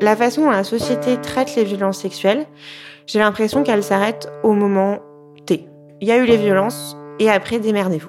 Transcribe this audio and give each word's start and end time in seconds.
La 0.00 0.14
façon 0.14 0.42
dont 0.42 0.50
la 0.50 0.62
société 0.62 1.16
traite 1.16 1.56
les 1.56 1.64
violences 1.64 1.98
sexuelles, 1.98 2.46
j'ai 3.06 3.18
l'impression 3.18 3.64
qu'elle 3.64 3.82
s'arrête 3.82 4.30
au 4.44 4.52
moment 4.52 5.00
T. 5.44 5.66
Il 6.00 6.06
y 6.06 6.12
a 6.12 6.18
eu 6.18 6.24
les 6.24 6.36
violences 6.36 6.96
et 7.18 7.28
après 7.28 7.58
démerdez-vous. 7.58 8.08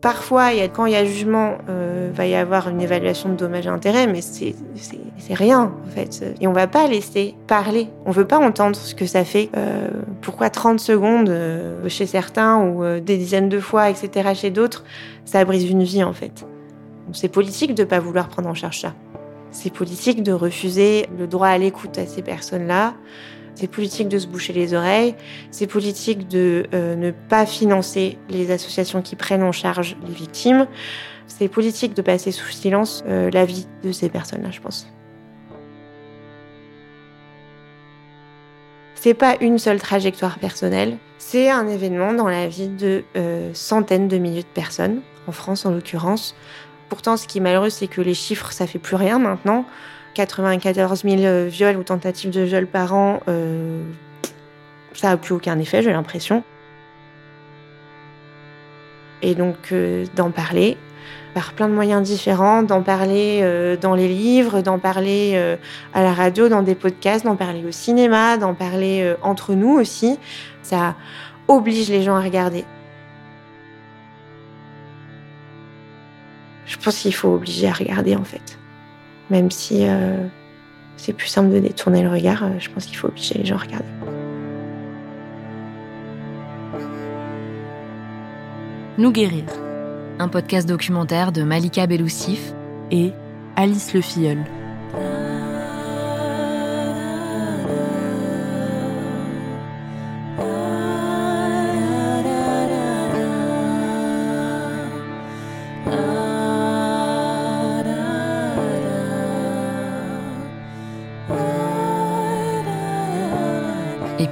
Parfois, 0.00 0.52
il 0.52 0.70
quand 0.70 0.86
il 0.86 0.92
y 0.92 0.96
a 0.96 1.04
jugement, 1.04 1.58
euh, 1.68 2.10
va 2.14 2.26
y 2.26 2.34
avoir 2.34 2.68
une 2.70 2.80
évaluation 2.80 3.28
de 3.28 3.34
dommages 3.34 3.66
et 3.66 3.70
intérêts, 3.70 4.06
mais 4.06 4.20
c'est 4.22 4.54
rien 5.34 5.74
en 5.84 5.90
fait. 5.90 6.24
Et 6.40 6.46
on 6.46 6.52
va 6.52 6.66
pas 6.66 6.86
laisser 6.86 7.34
parler. 7.46 7.88
On 8.06 8.10
veut 8.10 8.26
pas 8.26 8.38
entendre 8.38 8.76
ce 8.76 8.94
que 8.94 9.04
ça 9.04 9.24
fait. 9.24 9.50
Euh, 9.56 9.88
pourquoi 10.22 10.48
30 10.48 10.80
secondes 10.80 11.28
euh, 11.28 11.86
chez 11.88 12.06
certains 12.06 12.62
ou 12.62 12.82
des 13.00 13.18
dizaines 13.18 13.50
de 13.50 13.60
fois, 13.60 13.90
etc. 13.90 14.30
chez 14.34 14.50
d'autres, 14.50 14.84
ça 15.26 15.44
brise 15.44 15.68
une 15.68 15.82
vie 15.82 16.02
en 16.02 16.14
fait. 16.14 16.46
C'est 17.12 17.28
politique 17.28 17.74
de 17.74 17.84
pas 17.84 17.98
vouloir 17.98 18.28
prendre 18.28 18.48
en 18.48 18.54
charge 18.54 18.80
ça. 18.80 18.94
C'est 19.54 19.72
politique 19.72 20.24
de 20.24 20.32
refuser 20.32 21.06
le 21.16 21.28
droit 21.28 21.46
à 21.46 21.56
l'écoute 21.56 21.96
à 21.96 22.06
ces 22.06 22.22
personnes-là. 22.22 22.94
C'est 23.54 23.68
politique 23.68 24.08
de 24.08 24.18
se 24.18 24.26
boucher 24.26 24.52
les 24.52 24.74
oreilles. 24.74 25.14
C'est 25.52 25.68
politique 25.68 26.26
de 26.26 26.66
euh, 26.74 26.96
ne 26.96 27.12
pas 27.12 27.46
financer 27.46 28.18
les 28.28 28.50
associations 28.50 29.00
qui 29.00 29.14
prennent 29.14 29.44
en 29.44 29.52
charge 29.52 29.96
les 30.08 30.12
victimes. 30.12 30.66
C'est 31.28 31.46
politique 31.46 31.94
de 31.94 32.02
passer 32.02 32.32
sous 32.32 32.50
silence 32.50 33.04
euh, 33.06 33.30
la 33.30 33.44
vie 33.44 33.68
de 33.84 33.92
ces 33.92 34.08
personnes-là, 34.08 34.50
je 34.50 34.60
pense. 34.60 34.88
C'est 38.96 39.14
pas 39.14 39.36
une 39.40 39.60
seule 39.60 39.80
trajectoire 39.80 40.40
personnelle. 40.40 40.98
C'est 41.18 41.48
un 41.48 41.68
événement 41.68 42.12
dans 42.12 42.28
la 42.28 42.48
vie 42.48 42.68
de 42.68 43.04
euh, 43.16 43.50
centaines 43.54 44.08
de 44.08 44.18
milliers 44.18 44.42
de 44.42 44.48
personnes, 44.48 45.02
en 45.28 45.32
France 45.32 45.64
en 45.64 45.70
l'occurrence. 45.70 46.34
Pourtant, 46.88 47.16
ce 47.16 47.26
qui 47.26 47.38
est 47.38 47.40
malheureux, 47.40 47.70
c'est 47.70 47.86
que 47.86 48.00
les 48.00 48.14
chiffres, 48.14 48.52
ça 48.52 48.66
fait 48.66 48.78
plus 48.78 48.96
rien 48.96 49.18
maintenant. 49.18 49.64
94 50.14 51.02
000 51.02 51.48
viols 51.48 51.76
ou 51.76 51.82
tentatives 51.82 52.30
de 52.30 52.42
viol 52.42 52.66
par 52.66 52.94
an, 52.94 53.20
euh, 53.28 53.82
ça 54.92 55.08
n'a 55.08 55.16
plus 55.16 55.34
aucun 55.34 55.58
effet, 55.58 55.82
j'ai 55.82 55.92
l'impression. 55.92 56.44
Et 59.22 59.34
donc, 59.34 59.56
euh, 59.72 60.04
d'en 60.14 60.30
parler 60.30 60.76
par 61.34 61.52
plein 61.52 61.68
de 61.68 61.74
moyens 61.74 62.02
différents, 62.02 62.62
d'en 62.62 62.82
parler 62.82 63.40
euh, 63.42 63.76
dans 63.76 63.94
les 63.94 64.08
livres, 64.08 64.62
d'en 64.62 64.78
parler 64.78 65.32
euh, 65.34 65.56
à 65.92 66.02
la 66.02 66.14
radio, 66.14 66.48
dans 66.48 66.62
des 66.62 66.76
podcasts, 66.76 67.24
d'en 67.24 67.36
parler 67.36 67.64
au 67.66 67.72
cinéma, 67.72 68.38
d'en 68.38 68.54
parler 68.54 69.02
euh, 69.02 69.16
entre 69.20 69.54
nous 69.54 69.72
aussi, 69.72 70.18
ça 70.62 70.94
oblige 71.48 71.90
les 71.90 72.02
gens 72.02 72.14
à 72.14 72.20
regarder. 72.20 72.64
Je 76.74 76.84
pense 76.84 76.98
qu'il 76.98 77.14
faut 77.14 77.34
obliger 77.34 77.68
à 77.68 77.72
regarder 77.72 78.16
en 78.16 78.24
fait. 78.24 78.58
Même 79.30 79.50
si 79.50 79.86
euh, 79.86 80.26
c'est 80.96 81.12
plus 81.12 81.28
simple 81.28 81.50
de 81.50 81.60
détourner 81.60 82.02
le 82.02 82.10
regard, 82.10 82.42
euh, 82.42 82.50
je 82.58 82.68
pense 82.68 82.86
qu'il 82.86 82.96
faut 82.96 83.08
obliger 83.08 83.38
les 83.38 83.44
gens 83.44 83.56
à 83.56 83.60
regarder. 83.60 83.88
Nous 88.98 89.12
guérir. 89.12 89.44
Un 90.18 90.28
podcast 90.28 90.68
documentaire 90.68 91.32
de 91.32 91.42
Malika 91.42 91.86
Beloussif 91.86 92.52
et 92.90 93.12
Alice 93.56 93.94
Le 93.94 94.00
Filleul. 94.00 94.44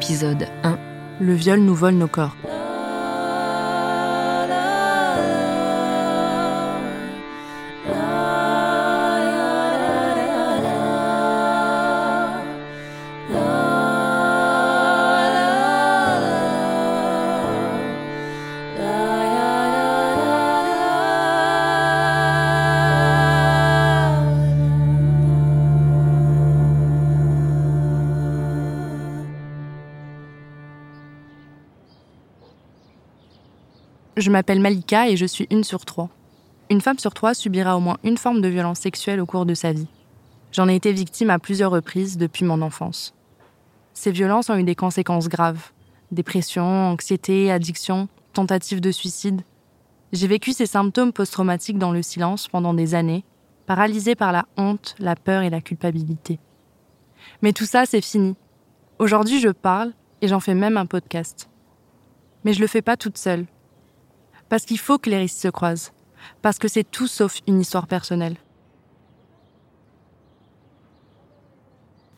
Épisode 0.03 0.49
1. 0.65 0.79
Le 1.21 1.33
viol 1.33 1.61
nous 1.61 1.77
vole 1.77 1.95
nos 1.95 2.09
corps. 2.09 2.35
Je 34.23 34.31
m'appelle 34.31 34.61
Malika 34.61 35.09
et 35.09 35.17
je 35.17 35.27
suis 35.27 35.49
une 35.51 35.65
sur 35.65 35.85
trois. 35.85 36.09
Une 36.71 36.81
femme 36.81 37.01
sur 37.01 37.13
trois 37.13 37.35
subira 37.35 37.77
au 37.77 37.81
moins 37.81 37.99
une 38.05 38.17
forme 38.17 38.41
de 38.41 38.47
violence 38.47 38.79
sexuelle 38.79 39.21
au 39.21 39.27
cours 39.27 39.47
de 39.47 39.55
sa 39.55 39.73
vie. 39.73 39.89
J'en 40.53 40.69
ai 40.69 40.77
été 40.77 40.93
victime 40.93 41.29
à 41.29 41.41
plusieurs 41.41 41.73
reprises 41.73 42.19
depuis 42.19 42.45
mon 42.45 42.63
enfance. 42.63 43.17
Ces 43.95 44.13
violences 44.13 44.49
ont 44.49 44.57
eu 44.57 44.63
des 44.63 44.77
conséquences 44.77 45.29
graves. 45.29 45.73
Dépression, 46.13 46.63
anxiété, 46.63 47.51
addiction, 47.51 48.07
tentative 48.33 48.81
de 48.81 48.93
suicide. 48.93 49.41
J'ai 50.13 50.29
vécu 50.29 50.53
ces 50.53 50.67
symptômes 50.67 51.13
post-traumatiques 51.13 51.79
dans 51.79 51.91
le 51.91 52.03
silence 52.03 52.47
pendant 52.47 52.75
des 52.75 52.95
années, 52.95 53.25
paralysée 53.67 54.15
par 54.15 54.31
la 54.31 54.47
honte, 54.57 54.95
la 55.01 55.17
peur 55.17 55.43
et 55.43 55.51
la 55.51 55.61
culpabilité. 55.61 56.39
Mais 57.43 57.53
tout 57.53 57.67
ça, 57.67 57.87
c'est 57.87 58.01
fini. 58.01 58.37
Aujourd'hui, 59.01 59.41
je 59.41 59.49
parle 59.49 59.93
et 60.21 60.29
j'en 60.29 60.39
fais 60.39 60.55
même 60.55 60.77
un 60.77 60.87
podcast. 60.87 61.51
Mais 62.45 62.53
je 62.53 62.61
le 62.61 62.69
fais 62.69 62.83
pas 62.83 62.97
toute 62.97 63.19
seule. 63.19 63.47
Parce 64.53 64.67
qu'il 64.67 64.79
faut 64.79 64.99
que 64.99 65.09
les 65.09 65.17
récits 65.17 65.41
se 65.41 65.49
croisent. 65.49 65.93
Parce 66.43 66.59
que 66.59 66.69
c'est 66.69 66.85
tout 66.85 67.07
sauf 67.07 67.39
une 67.47 67.59
histoire 67.59 67.87
personnelle. 67.87 68.37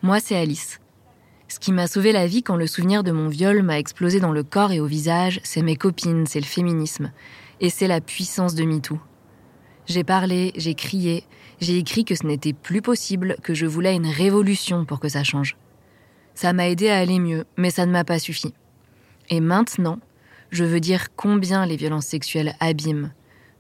Moi, 0.03 0.19
c'est 0.19 0.35
Alice. 0.35 0.81
Ce 1.47 1.61
qui 1.61 1.71
m'a 1.71 1.87
sauvé 1.87 2.11
la 2.11 2.27
vie 2.27 2.43
quand 2.43 2.57
le 2.57 2.67
souvenir 2.67 3.05
de 3.05 3.13
mon 3.13 3.29
viol 3.29 3.63
m'a 3.63 3.79
explosé 3.79 4.19
dans 4.19 4.33
le 4.33 4.43
corps 4.43 4.73
et 4.73 4.81
au 4.81 4.87
visage, 4.87 5.41
c'est 5.45 5.63
mes 5.63 5.77
copines, 5.77 6.27
c'est 6.27 6.41
le 6.41 6.45
féminisme. 6.45 7.13
Et 7.61 7.71
c'est 7.71 7.87
la 7.87 8.01
puissance 8.01 8.57
de 8.57 8.65
MeToo. 8.65 8.99
J'ai 9.87 10.03
parlé, 10.03 10.51
j'ai 10.57 10.75
crié, 10.75 11.23
j'ai 11.61 11.79
écrit 11.79 12.05
que 12.05 12.17
ce 12.17 12.27
n'était 12.27 12.53
plus 12.53 12.83
possible, 12.83 13.37
que 13.45 13.55
je 13.55 13.67
voulais 13.67 13.95
une 13.95 14.09
révolution 14.09 14.85
pour 14.85 14.99
que 14.99 15.09
ça 15.09 15.23
change. 15.23 15.57
Ça 16.35 16.53
m'a 16.53 16.69
aidé 16.69 16.89
à 16.89 16.99
aller 16.99 17.21
mieux, 17.21 17.45
mais 17.57 17.71
ça 17.71 17.87
ne 17.87 17.93
m'a 17.93 18.03
pas 18.03 18.19
suffi. 18.19 18.53
Et 19.31 19.39
maintenant, 19.39 20.01
je 20.51 20.65
veux 20.65 20.81
dire 20.81 21.15
combien 21.17 21.67
les 21.67 21.77
violences 21.77 22.07
sexuelles 22.07 22.55
abîment 22.61 23.13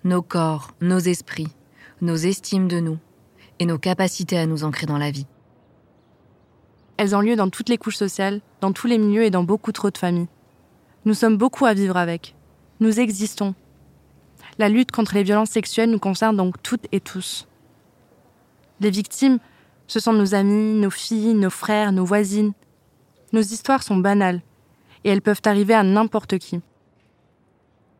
nos 0.04 0.22
corps, 0.22 0.72
nos 0.80 0.98
esprits, 0.98 1.48
nos 2.02 2.16
estimes 2.16 2.68
de 2.68 2.78
nous 2.78 2.98
et 3.58 3.66
nos 3.66 3.78
capacités 3.78 4.38
à 4.38 4.46
nous 4.46 4.64
ancrer 4.64 4.86
dans 4.86 4.98
la 4.98 5.10
vie. 5.10 5.26
Elles 6.96 7.16
ont 7.16 7.20
lieu 7.20 7.36
dans 7.36 7.48
toutes 7.48 7.70
les 7.70 7.78
couches 7.78 7.96
sociales, 7.96 8.40
dans 8.60 8.72
tous 8.72 8.86
les 8.86 8.98
milieux 8.98 9.24
et 9.24 9.30
dans 9.30 9.42
beaucoup 9.42 9.72
trop 9.72 9.90
de 9.90 9.98
familles. 9.98 10.28
Nous 11.06 11.14
sommes 11.14 11.36
beaucoup 11.36 11.64
à 11.64 11.74
vivre 11.74 11.96
avec. 11.96 12.34
Nous 12.80 13.00
existons. 13.00 13.54
La 14.58 14.68
lutte 14.68 14.92
contre 14.92 15.14
les 15.14 15.22
violences 15.22 15.50
sexuelles 15.50 15.90
nous 15.90 15.98
concerne 15.98 16.36
donc 16.36 16.62
toutes 16.62 16.86
et 16.92 17.00
tous. 17.00 17.48
Les 18.80 18.90
victimes, 18.90 19.38
ce 19.86 20.00
sont 20.00 20.12
nos 20.12 20.34
amis, 20.34 20.78
nos 20.80 20.90
filles, 20.90 21.34
nos 21.34 21.50
frères, 21.50 21.92
nos 21.92 22.04
voisines. 22.04 22.52
Nos 23.32 23.42
histoires 23.42 23.82
sont 23.82 23.96
banales 23.96 24.42
et 25.02 25.10
elles 25.10 25.22
peuvent 25.22 25.42
arriver 25.44 25.74
à 25.74 25.82
n'importe 25.82 26.38
qui. 26.38 26.60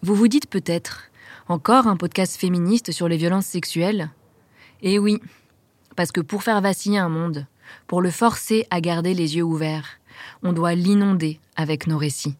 Vous 0.05 0.15
vous 0.15 0.29
dites 0.29 0.51
peut-être, 0.51 1.05
encore 1.49 1.87
un 1.87 1.97
podcast 1.97 2.37
féministe 2.37 2.93
sur 2.93 3.09
les 3.09 3.17
violences 3.17 3.47
sexuelles? 3.47 4.11
Eh 4.83 4.99
oui, 4.99 5.19
parce 5.97 6.13
que 6.13 6.21
pour 6.21 6.43
faire 6.43 6.61
vaciller 6.61 6.99
un 6.99 7.09
monde, 7.09 7.47
pour 7.87 8.03
le 8.03 8.11
forcer 8.11 8.67
à 8.69 8.83
garder 8.83 9.15
les 9.15 9.37
yeux 9.37 9.45
ouverts, 9.45 9.87
on 10.43 10.53
doit 10.53 10.75
l'inonder 10.75 11.41
avec 11.57 11.87
nos 11.87 11.97
récits. 11.97 12.37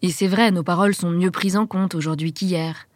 Et 0.00 0.10
c'est 0.10 0.26
vrai, 0.26 0.52
nos 0.52 0.62
paroles 0.62 0.94
sont 0.94 1.10
mieux 1.10 1.30
prises 1.30 1.58
en 1.58 1.66
compte 1.66 1.94
aujourd'hui 1.94 2.32
qu'hier. 2.32 2.88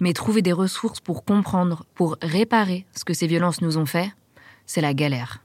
Mais 0.00 0.12
trouver 0.12 0.42
des 0.42 0.52
ressources 0.52 1.00
pour 1.00 1.24
comprendre, 1.24 1.86
pour 1.94 2.18
réparer 2.20 2.84
ce 2.94 3.06
que 3.06 3.14
ces 3.14 3.26
violences 3.26 3.62
nous 3.62 3.78
ont 3.78 3.86
fait, 3.86 4.12
c'est 4.66 4.82
la 4.82 4.92
galère. 4.92 5.42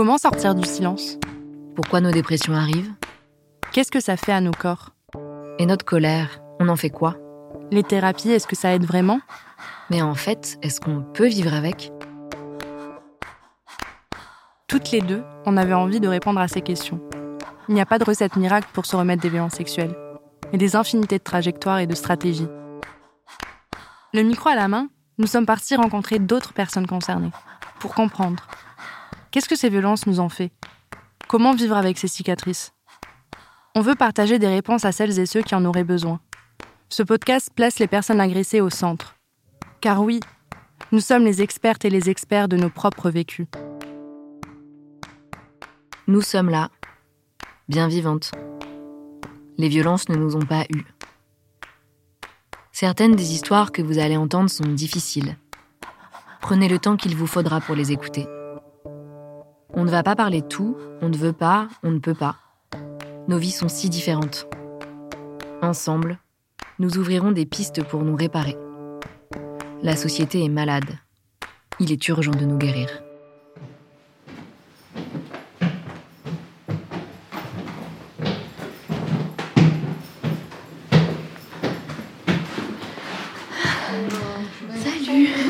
Comment 0.00 0.16
sortir 0.16 0.54
du 0.54 0.66
silence 0.66 1.18
Pourquoi 1.76 2.00
nos 2.00 2.10
dépressions 2.10 2.54
arrivent 2.54 2.94
Qu'est-ce 3.70 3.90
que 3.90 4.00
ça 4.00 4.16
fait 4.16 4.32
à 4.32 4.40
nos 4.40 4.50
corps 4.50 4.94
Et 5.58 5.66
notre 5.66 5.84
colère, 5.84 6.40
on 6.58 6.70
en 6.70 6.76
fait 6.76 6.88
quoi 6.88 7.18
Les 7.70 7.82
thérapies, 7.82 8.30
est-ce 8.30 8.46
que 8.46 8.56
ça 8.56 8.72
aide 8.72 8.86
vraiment 8.86 9.20
Mais 9.90 10.00
en 10.00 10.14
fait, 10.14 10.56
est-ce 10.62 10.80
qu'on 10.80 11.02
peut 11.02 11.26
vivre 11.26 11.52
avec 11.52 11.92
Toutes 14.68 14.90
les 14.90 15.02
deux, 15.02 15.22
on 15.44 15.58
avait 15.58 15.74
envie 15.74 16.00
de 16.00 16.08
répondre 16.08 16.40
à 16.40 16.48
ces 16.48 16.62
questions. 16.62 17.02
Il 17.68 17.74
n'y 17.74 17.82
a 17.82 17.86
pas 17.86 17.98
de 17.98 18.04
recette 18.04 18.36
miracle 18.36 18.68
pour 18.72 18.86
se 18.86 18.96
remettre 18.96 19.20
des 19.20 19.28
violences 19.28 19.56
sexuelles. 19.56 19.94
mais 20.50 20.56
des 20.56 20.76
infinités 20.76 21.18
de 21.18 21.24
trajectoires 21.24 21.78
et 21.80 21.86
de 21.86 21.94
stratégies. 21.94 22.48
Le 24.14 24.22
micro 24.22 24.48
à 24.48 24.54
la 24.54 24.66
main, 24.66 24.88
nous 25.18 25.26
sommes 25.26 25.44
partis 25.44 25.76
rencontrer 25.76 26.18
d'autres 26.18 26.54
personnes 26.54 26.86
concernées, 26.86 27.32
pour 27.80 27.94
comprendre. 27.94 28.46
Qu'est-ce 29.30 29.48
que 29.48 29.56
ces 29.56 29.68
violences 29.68 30.06
nous 30.06 30.18
ont 30.18 30.28
fait? 30.28 30.50
Comment 31.28 31.54
vivre 31.54 31.76
avec 31.76 31.98
ces 31.98 32.08
cicatrices? 32.08 32.72
On 33.76 33.80
veut 33.80 33.94
partager 33.94 34.40
des 34.40 34.48
réponses 34.48 34.84
à 34.84 34.90
celles 34.90 35.20
et 35.20 35.26
ceux 35.26 35.42
qui 35.42 35.54
en 35.54 35.64
auraient 35.64 35.84
besoin. 35.84 36.20
Ce 36.88 37.04
podcast 37.04 37.50
place 37.54 37.78
les 37.78 37.86
personnes 37.86 38.20
agressées 38.20 38.60
au 38.60 38.70
centre. 38.70 39.14
Car 39.80 40.02
oui, 40.02 40.18
nous 40.90 40.98
sommes 40.98 41.24
les 41.24 41.42
expertes 41.42 41.84
et 41.84 41.90
les 41.90 42.10
experts 42.10 42.48
de 42.48 42.56
nos 42.56 42.70
propres 42.70 43.08
vécus. 43.08 43.46
Nous 46.08 46.22
sommes 46.22 46.50
là, 46.50 46.70
bien 47.68 47.86
vivantes. 47.86 48.32
Les 49.58 49.68
violences 49.68 50.08
ne 50.08 50.16
nous 50.16 50.34
ont 50.34 50.44
pas 50.44 50.64
eues. 50.74 50.84
Certaines 52.72 53.14
des 53.14 53.32
histoires 53.32 53.70
que 53.70 53.82
vous 53.82 54.00
allez 54.00 54.16
entendre 54.16 54.50
sont 54.50 54.66
difficiles. 54.66 55.36
Prenez 56.40 56.68
le 56.68 56.80
temps 56.80 56.96
qu'il 56.96 57.14
vous 57.14 57.28
faudra 57.28 57.60
pour 57.60 57.76
les 57.76 57.92
écouter. 57.92 58.26
On 59.72 59.84
ne 59.84 59.90
va 59.90 60.02
pas 60.02 60.16
parler 60.16 60.42
de 60.42 60.46
tout, 60.46 60.76
on 61.00 61.08
ne 61.08 61.16
veut 61.16 61.32
pas, 61.32 61.68
on 61.82 61.90
ne 61.90 62.00
peut 62.00 62.14
pas. 62.14 62.36
Nos 63.28 63.38
vies 63.38 63.52
sont 63.52 63.68
si 63.68 63.88
différentes. 63.88 64.48
Ensemble, 65.62 66.18
nous 66.78 66.98
ouvrirons 66.98 67.30
des 67.30 67.46
pistes 67.46 67.84
pour 67.84 68.02
nous 68.02 68.16
réparer. 68.16 68.56
La 69.82 69.94
société 69.94 70.44
est 70.44 70.48
malade. 70.48 70.98
Il 71.78 71.92
est 71.92 72.08
urgent 72.08 72.32
de 72.32 72.44
nous 72.44 72.58
guérir. 72.58 72.88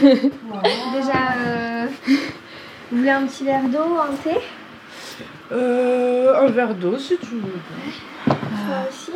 Vous 0.03 0.90
voulez 3.01 3.11
un 3.11 3.27
petit 3.27 3.45
verre 3.45 3.69
d'eau, 3.69 3.97
un 3.99 4.15
thé? 4.23 4.37
Euh, 5.53 6.47
un 6.47 6.51
verre 6.51 6.75
d'eau 6.75 6.99
si 6.99 7.17
tu 7.19 7.37
veux. 7.37 7.61
Toi 8.27 8.37
aussi? 8.89 9.13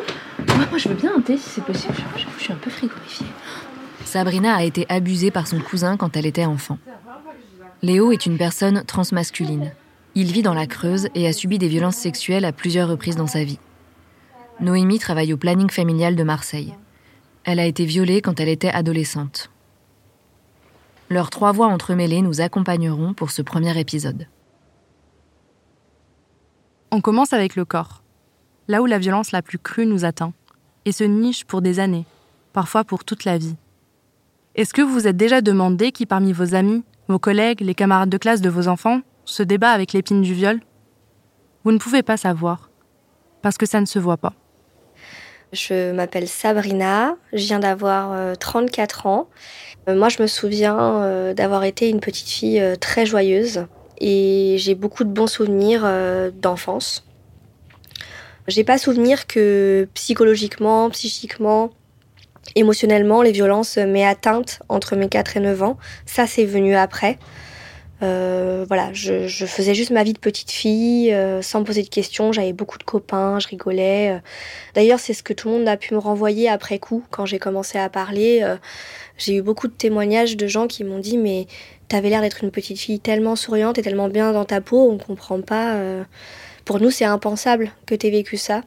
Moi, 0.71 0.79
je 0.79 0.89
veux 0.89 0.95
bien 0.95 1.13
un 1.17 1.21
thé 1.21 1.37
si 1.37 1.49
c'est 1.51 1.65
possible. 1.65 1.95
Je 2.17 2.43
suis 2.43 2.53
un 2.53 2.57
peu 2.57 2.71
frigorifiée. 2.71 3.27
Sabrina 4.05 4.55
a 4.55 4.63
été 4.63 4.87
abusée 4.89 5.31
par 5.31 5.47
son 5.47 5.61
cousin 5.61 5.97
quand 5.97 6.17
elle 6.17 6.27
était 6.27 6.45
enfant. 6.45 6.79
Léo 7.83 8.13
est 8.13 8.27
une 8.27 8.39
personne 8.39 8.85
transmasculine. 8.85 9.73
Il 10.15 10.33
vit 10.33 10.43
dans 10.43 10.55
la 10.55 10.67
Creuse 10.67 11.09
et 11.15 11.27
a 11.27 11.33
subi 11.33 11.59
des 11.59 11.69
violences 11.69 11.97
sexuelles 11.97 12.45
à 12.45 12.53
plusieurs 12.53 12.89
reprises 12.89 13.17
dans 13.17 13.27
sa 13.27 13.45
vie. 13.45 13.59
Noémie 14.61 14.99
travaille 14.99 15.33
au 15.33 15.37
planning 15.37 15.71
familial 15.71 16.17
de 16.17 16.23
Marseille. 16.23 16.75
Elle 17.45 17.61
a 17.61 17.67
été 17.67 17.85
violée 17.85 18.23
quand 18.23 18.41
elle 18.41 18.49
était 18.49 18.71
adolescente. 18.71 19.51
Leurs 21.11 21.31
trois 21.31 21.53
voix 21.53 21.67
entremêlées 21.67 22.23
nous 22.23 22.41
accompagneront 22.41 23.13
pour 23.13 23.31
ce 23.31 23.43
premier 23.43 23.79
épisode. 23.79 24.27
On 26.91 27.01
commence 27.01 27.33
avec 27.33 27.57
le 27.57 27.65
corps, 27.65 28.03
là 28.69 28.81
où 28.81 28.87
la 28.87 28.99
violence 28.99 29.33
la 29.33 29.43
plus 29.43 29.59
crue 29.59 29.87
nous 29.87 30.05
atteint, 30.05 30.33
et 30.85 30.93
se 30.93 31.05
niche 31.05 31.45
pour 31.45 31.61
des 31.61 31.79
années, 31.79 32.07
parfois 32.53 32.85
pour 32.85 33.05
toute 33.05 33.25
la 33.25 33.37
vie. 33.37 33.57
Est-ce 34.55 34.73
que 34.73 34.81
vous 34.81 34.93
vous 34.93 35.07
êtes 35.07 35.17
déjà 35.17 35.41
demandé 35.41 35.93
qui 35.93 36.07
parmi 36.07 36.33
vos 36.33 36.55
amis, 36.55 36.85
vos 37.09 37.19
collègues, 37.19 37.61
les 37.61 37.75
camarades 37.75 38.11
de 38.11 38.19
classe 38.19 38.41
de 38.41 38.49
vos 38.49 38.69
enfants 38.69 39.01
se 39.25 39.43
débat 39.43 39.73
avec 39.73 39.93
l'épine 39.93 40.23
du 40.23 40.33
viol? 40.33 40.61
Vous 41.65 41.73
ne 41.73 41.79
pouvez 41.79 42.03
pas 42.03 42.17
savoir, 42.17 42.71
parce 43.43 43.59
que 43.59 43.67
ça 43.67 43.81
ne 43.81 43.87
se 43.87 43.99
voit 43.99 44.17
pas. 44.17 44.35
Je 45.53 45.93
m'appelle 45.93 46.27
Sabrina, 46.27 47.17
je 47.33 47.45
viens 47.45 47.61
d'avoir 47.61 48.13
euh, 48.13 48.35
34 48.35 49.07
ans. 49.07 49.29
Euh, 49.89 49.95
moi, 49.95 50.09
je 50.09 50.21
me 50.23 50.27
souviens 50.27 51.03
euh, 51.03 51.35
d'avoir 51.35 51.65
été 51.65 51.89
une 51.89 52.01
petite 52.01 52.29
fille 52.29 52.61
euh, 52.61 52.77
très 52.77 53.07
joyeuse 53.07 53.67
et 53.99 54.57
j'ai 54.59 54.75
beaucoup 54.75 55.05
de 55.05 55.11
bons 55.11 55.27
souvenirs 55.27 55.83
euh, 55.85 56.31
d'enfance. 56.33 57.05
J'ai 58.49 58.65
pas 58.65 58.79
souvenir 58.79 59.27
que 59.27 59.89
psychologiquement, 59.95 60.91
psychiquement, 60.91 61.71
émotionnellement, 62.57 63.23
les 63.23 63.33
violences 63.33 63.79
m'aient 63.79 64.05
atteinte 64.05 64.61
entre 64.69 64.97
mes 64.97 65.09
4 65.09 65.39
et 65.39 65.41
9 65.41 65.63
ans. 65.63 65.79
Ça, 66.05 66.27
c'est 66.27 66.45
venu 66.45 66.75
après. 66.77 67.19
Euh, 68.03 68.65
voilà, 68.67 68.93
je, 68.93 69.29
je 69.29 69.47
faisais 69.47 69.75
juste 69.75 69.91
ma 69.91 70.03
vie 70.03 70.13
de 70.13 70.19
petite 70.19 70.51
fille, 70.51 71.13
euh, 71.13 71.43
sans 71.43 71.63
poser 71.65 71.83
de 71.83 71.89
questions. 71.89 72.33
J'avais 72.33 72.53
beaucoup 72.53 72.77
de 72.79 72.83
copains, 72.83 73.39
je 73.39 73.49
rigolais. 73.49 74.17
euh. 74.17 74.19
D'ailleurs, 74.75 74.99
c'est 74.99 75.15
ce 75.15 75.23
que 75.23 75.33
tout 75.33 75.49
le 75.49 75.55
monde 75.59 75.69
a 75.69 75.77
pu 75.77 75.95
me 75.95 75.99
renvoyer 75.99 76.49
après 76.49 76.79
coup, 76.79 77.05
quand 77.11 77.25
j'ai 77.27 77.39
commencé 77.39 77.79
à 77.79 77.89
parler. 77.89 78.41
euh, 78.43 78.57
j'ai 79.17 79.37
eu 79.37 79.43
beaucoup 79.43 79.69
de 79.69 79.73
témoignages 79.73 80.37
de 80.37 80.47
gens 80.47 80.67
qui 80.67 80.83
m'ont 80.85 80.99
dit 80.99 81.19
Mais 81.19 81.47
t'avais 81.89 82.11
l'air 82.11 82.21
d'être 82.21 82.43
une 82.43 82.51
petite 82.51 82.79
fille 82.79 83.01
tellement 83.01 83.37
souriante 83.37 83.79
et 83.79 83.83
tellement 83.83 84.09
bien 84.09 84.33
dans 84.33 84.45
ta 84.45 84.61
peau, 84.61 84.91
on 84.91 84.99
comprend 84.99 85.41
pas. 85.41 85.75
euh. 85.77 86.05
Pour 86.65 86.81
nous, 86.81 86.91
c'est 86.91 87.05
impensable 87.05 87.73
que 87.87 87.95
t'aies 87.95 88.11
vécu 88.11 88.37
ça. 88.39 88.63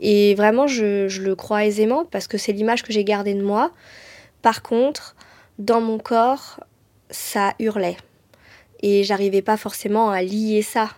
Et 0.00 0.34
vraiment, 0.34 0.66
je, 0.66 1.08
je 1.08 1.22
le 1.22 1.34
crois 1.36 1.64
aisément 1.64 2.04
parce 2.10 2.26
que 2.26 2.38
c'est 2.38 2.52
l'image 2.52 2.82
que 2.82 2.92
j'ai 2.92 3.04
gardée 3.04 3.34
de 3.34 3.42
moi. 3.42 3.70
Par 4.42 4.62
contre, 4.62 5.14
dans 5.58 5.80
mon 5.80 5.98
corps, 5.98 6.60
ça 7.10 7.54
hurlait. 7.60 7.96
Et 8.86 9.02
j'arrivais 9.02 9.40
pas 9.40 9.56
forcément 9.56 10.10
à 10.10 10.20
lier 10.20 10.60
ça 10.60 10.90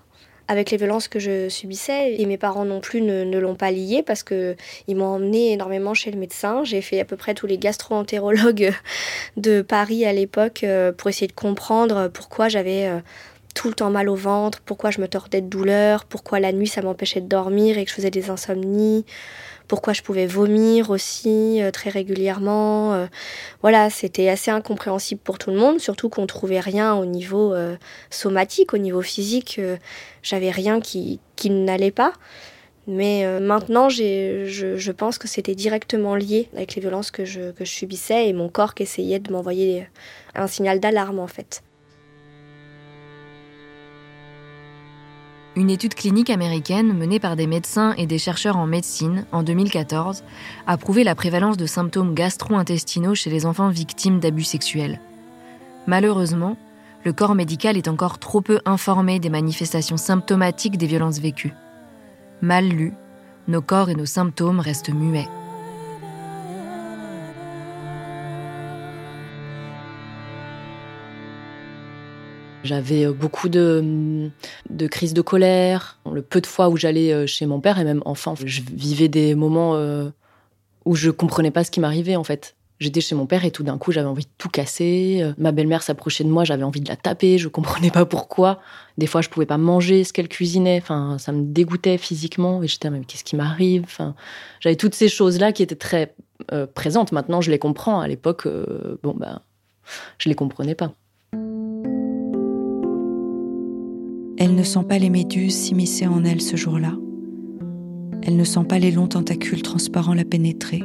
avec 0.49 0.73
les 0.73 0.77
violences 0.77 1.06
que 1.06 1.21
je 1.21 1.49
subissais. 1.49 2.17
Et 2.19 2.27
mes 2.27 2.37
parents 2.37 2.65
non 2.65 2.81
plus 2.81 3.00
ne, 3.00 3.38
l'ont 3.38 3.55
pas 3.55 3.71
lié 3.71 4.03
parce 4.05 4.25
que 4.25 4.56
ils 4.88 4.97
m'ont 4.97 5.06
emmené 5.06 5.53
énormément 5.53 5.94
chez 5.94 6.11
le 6.11 6.19
médecin. 6.19 6.65
J'ai 6.65 6.81
fait 6.81 6.99
à 6.99 7.05
peu 7.05 7.17
près 7.17 7.35
tous 7.35 7.47
les 7.47 7.59
gastro-entérologues 7.59 8.75
de 9.37 9.62
Paris 9.62 10.05
à 10.05 10.12
l'époque 10.12 10.65
euh, 10.65 10.91
pour 10.91 11.11
essayer 11.11 11.29
de 11.29 11.33
comprendre 11.33 12.09
pourquoi 12.12 12.49
j'avais 12.49 12.88
euh, 12.88 12.99
tout 13.55 13.69
le 13.69 13.75
temps 13.75 13.91
mal 13.91 14.09
au 14.09 14.17
ventre, 14.17 14.61
pourquoi 14.65 14.91
je 14.91 15.00
me 15.00 15.06
tordais 15.06 15.41
de 15.41 15.49
douleur, 15.49 16.06
pourquoi 16.06 16.41
la 16.41 16.53
nuit 16.53 16.67
ça 16.67 16.83
m'empêchait 16.83 17.21
de 17.21 17.29
dormir 17.29 17.79
et 17.79 17.85
que 17.85 17.91
je 17.91 17.94
faisais 17.94 18.11
des 18.11 18.31
insomnies, 18.31 19.06
pourquoi 19.68 19.92
je 19.92 20.02
pouvais 20.02 20.26
vomir 20.26 20.90
aussi 20.90 21.62
euh, 21.62 21.70
très 21.70 21.90
régulièrement. 21.90 22.94
euh, 22.94 23.06
voilà, 23.62 23.90
c'était 23.90 24.28
assez 24.28 24.50
incompréhensible 24.50 25.20
pour 25.22 25.38
tout 25.38 25.50
le 25.50 25.56
monde, 25.58 25.80
surtout 25.80 26.08
qu'on 26.08 26.26
trouvait 26.26 26.60
rien 26.60 26.94
au 26.94 27.04
niveau 27.04 27.52
euh, 27.54 27.76
somatique, 28.10 28.74
au 28.74 28.78
niveau 28.78 29.02
physique. 29.02 29.60
J'avais 30.22 30.50
rien 30.50 30.80
qui, 30.80 31.20
qui 31.36 31.50
n'allait 31.50 31.90
pas. 31.90 32.12
Mais 32.86 33.24
euh, 33.24 33.40
maintenant, 33.40 33.88
je, 33.88 34.44
je 34.46 34.92
pense 34.92 35.18
que 35.18 35.26
c'était 35.26 35.56
directement 35.56 36.14
lié 36.14 36.48
avec 36.54 36.76
les 36.76 36.80
violences 36.80 37.11
que 37.11 37.25
je, 37.25 37.50
que 37.50 37.64
je 37.64 37.70
subissais 37.70 38.28
et 38.28 38.32
mon 38.32 38.49
corps 38.49 38.75
qui 38.75 38.85
essayait 38.85 39.18
de 39.18 39.32
m'envoyer 39.32 39.88
un 40.37 40.46
signal 40.46 40.78
d'alarme 40.78 41.18
en 41.18 41.26
fait. 41.26 41.62
Une 45.56 45.70
étude 45.70 45.94
clinique 45.94 46.28
américaine 46.28 46.92
menée 46.92 47.18
par 47.18 47.34
des 47.34 47.46
médecins 47.46 47.94
et 47.96 48.06
des 48.06 48.18
chercheurs 48.18 48.58
en 48.58 48.66
médecine 48.66 49.25
en 49.32 49.42
2014 49.42 50.22
a 50.66 50.76
prouvé 50.76 51.02
la 51.02 51.14
prévalence 51.14 51.56
de 51.56 51.64
symptômes 51.64 52.12
gastro-intestinaux 52.12 53.14
chez 53.14 53.30
les 53.30 53.46
enfants 53.46 53.70
victimes 53.70 54.20
d'abus 54.20 54.44
sexuels. 54.44 55.00
Malheureusement, 55.86 56.58
le 57.04 57.14
corps 57.14 57.34
médical 57.34 57.78
est 57.78 57.88
encore 57.88 58.18
trop 58.18 58.42
peu 58.42 58.60
informé 58.66 59.18
des 59.18 59.30
manifestations 59.30 59.96
symptomatiques 59.96 60.76
des 60.76 60.86
violences 60.86 61.20
vécues. 61.20 61.54
Mal 62.42 62.68
lus, 62.68 62.92
nos 63.48 63.62
corps 63.62 63.88
et 63.88 63.94
nos 63.94 64.04
symptômes 64.04 64.60
restent 64.60 64.92
muets. 64.92 65.28
J'avais 72.66 73.06
euh, 73.06 73.12
beaucoup 73.12 73.49
de, 73.49 74.30
crises 74.90 75.14
de 75.14 75.23
colère. 75.23 75.99
Le 76.12 76.23
peu 76.23 76.40
de 76.40 76.46
fois 76.46 76.68
où 76.68 76.76
j'allais 76.76 77.12
euh, 77.12 77.26
chez 77.26 77.46
mon 77.46 77.61
père, 77.61 77.78
et 77.78 77.85
même 77.85 78.02
enfant, 78.04 78.35
je 78.44 78.61
vivais 78.73 79.08
des 79.08 79.35
moments 79.35 79.76
euh, 79.76 80.11
où 80.85 80.94
je 80.94 81.11
comprenais 81.11 81.50
pas 81.50 81.64
ce 81.64 81.70
qui 81.70 81.80
m'arrivait 81.80 82.16
en 82.16 82.25
fait. 82.25 82.56
J'étais 82.78 83.00
chez 83.00 83.14
mon 83.14 83.25
père 83.25 83.46
et 83.46 83.50
tout 83.50 83.62
d'un 83.62 83.78
coup 83.78 83.90
j'avais 83.90 84.08
envie 84.08 84.25
de 84.25 84.30
tout 84.37 84.50
casser. 84.50 85.32
Ma 85.38 85.50
belle-mère 85.50 85.82
s'approchait 85.82 86.25
de 86.25 86.28
moi, 86.28 86.44
j'avais 86.44 86.62
envie 86.62 86.82
de 86.82 86.88
la 86.90 86.96
taper, 86.96 87.38
je 87.38 87.49
comprenais 87.49 87.90
pas 87.90 88.04
pourquoi. 88.04 88.61
Des 88.99 89.06
fois 89.06 89.23
je 89.23 89.30
pouvais 89.30 89.46
pas 89.46 89.56
manger 89.56 90.04
ce 90.04 90.12
qu'elle 90.12 90.28
cuisinait, 90.28 90.78
enfin 90.82 91.16
ça 91.18 91.32
me 91.32 91.42
dégoûtait 91.42 91.96
physiquement 91.96 92.62
et 92.62 92.68
j'étais 92.68 92.90
mais 92.90 93.00
qu'est-ce 93.00 93.25
qui 93.25 93.35
m'arrive? 93.35 93.85
Enfin, 93.85 94.14
j'avais 94.61 94.76
toutes 94.76 94.94
ces 94.94 95.08
choses 95.08 95.40
là 95.40 95.52
qui 95.52 95.62
étaient 95.62 95.75
très 95.75 96.14
présentes. 96.75 97.12
Maintenant 97.12 97.40
je 97.40 97.50
les 97.50 97.58
comprends. 97.58 98.00
À 98.00 98.08
l'époque, 98.08 98.44
euh, 98.44 98.99
bon 99.02 99.14
ben, 99.16 99.40
je 100.18 100.28
les 100.28 100.35
comprenais 100.35 100.75
pas. 100.75 100.92
Elle 104.38 104.55
ne 104.55 104.62
sent 104.62 104.85
pas 104.87 104.99
les 104.99 105.09
méduses 105.09 105.55
s'immiscer 105.55 106.07
en 106.07 106.23
elle 106.25 106.43
ce 106.43 106.57
jour-là. 106.57 106.93
Elle 108.23 108.37
ne 108.37 108.45
sent 108.45 108.64
pas 108.69 108.78
les 108.78 108.90
longs 108.90 109.07
tentacules 109.07 109.62
transparents 109.62 110.12
la 110.12 110.25
pénétrer. 110.25 110.83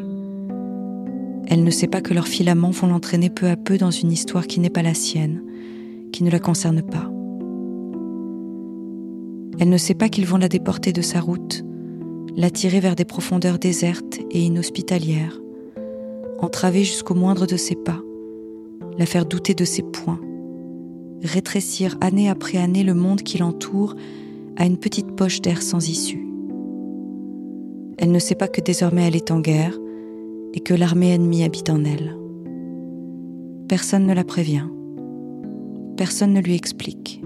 Elle 1.48 1.66
ne 1.66 1.72
sait 1.72 1.88
pas 1.88 2.00
que 2.00 2.14
leurs 2.14 2.30
filaments 2.30 2.70
vont 2.70 2.88
l'entraîner 2.88 3.30
peu 3.30 3.48
à 3.48 3.58
peu 3.58 3.78
dans 3.78 3.92
une 3.92 4.12
histoire 4.12 4.48
qui 4.48 4.62
n'est 4.62 4.70
pas 4.70 4.84
la 4.84 4.94
sienne, 4.94 5.44
qui 6.14 6.24
ne 6.24 6.32
la 6.32 6.40
concerne 6.40 6.82
pas. 6.82 7.12
Elle 9.60 9.70
ne 9.70 9.78
sait 9.78 9.96
pas 9.96 10.08
qu'ils 10.08 10.28
vont 10.28 10.38
la 10.38 10.48
déporter 10.48 10.94
de 10.94 11.02
sa 11.02 11.20
route, 11.20 11.66
l'attirer 12.38 12.80
vers 12.80 12.96
des 12.96 13.06
profondeurs 13.06 13.60
désertes 13.60 14.20
et 14.32 14.40
inhospitalières, 14.40 15.42
entraver 16.40 16.86
jusqu'au 16.86 17.16
moindre 17.16 17.46
de 17.46 17.58
ses 17.58 17.76
pas, 17.76 18.00
la 18.98 19.06
faire 19.06 19.26
douter 19.26 19.56
de 19.56 19.66
ses 19.66 19.84
points, 19.84 20.22
rétrécir 21.24 21.98
année 22.02 22.30
après 22.30 22.58
année 22.58 22.84
le 22.84 22.94
monde 22.94 23.22
qui 23.22 23.38
l'entoure 23.38 23.96
à 24.58 24.66
une 24.66 24.78
petite 24.78 25.16
poche 25.16 25.42
d'air 25.42 25.62
sans 25.62 25.88
issue. 25.90 26.26
Elle 27.98 28.12
ne 28.12 28.20
sait 28.20 28.36
pas 28.36 28.48
que 28.48 28.62
désormais 28.62 29.08
elle 29.08 29.16
est 29.16 29.32
en 29.32 29.40
guerre 29.40 29.78
et 30.54 30.60
que 30.60 30.74
l'armée 30.74 31.14
ennemie 31.14 31.44
habite 31.44 31.70
en 31.70 31.84
elle. 31.84 32.18
Personne 33.68 34.06
ne 34.06 34.14
la 34.14 34.24
prévient. 34.24 34.68
Personne 35.98 36.34
ne 36.34 36.42
lui 36.42 36.56
explique. 36.56 37.22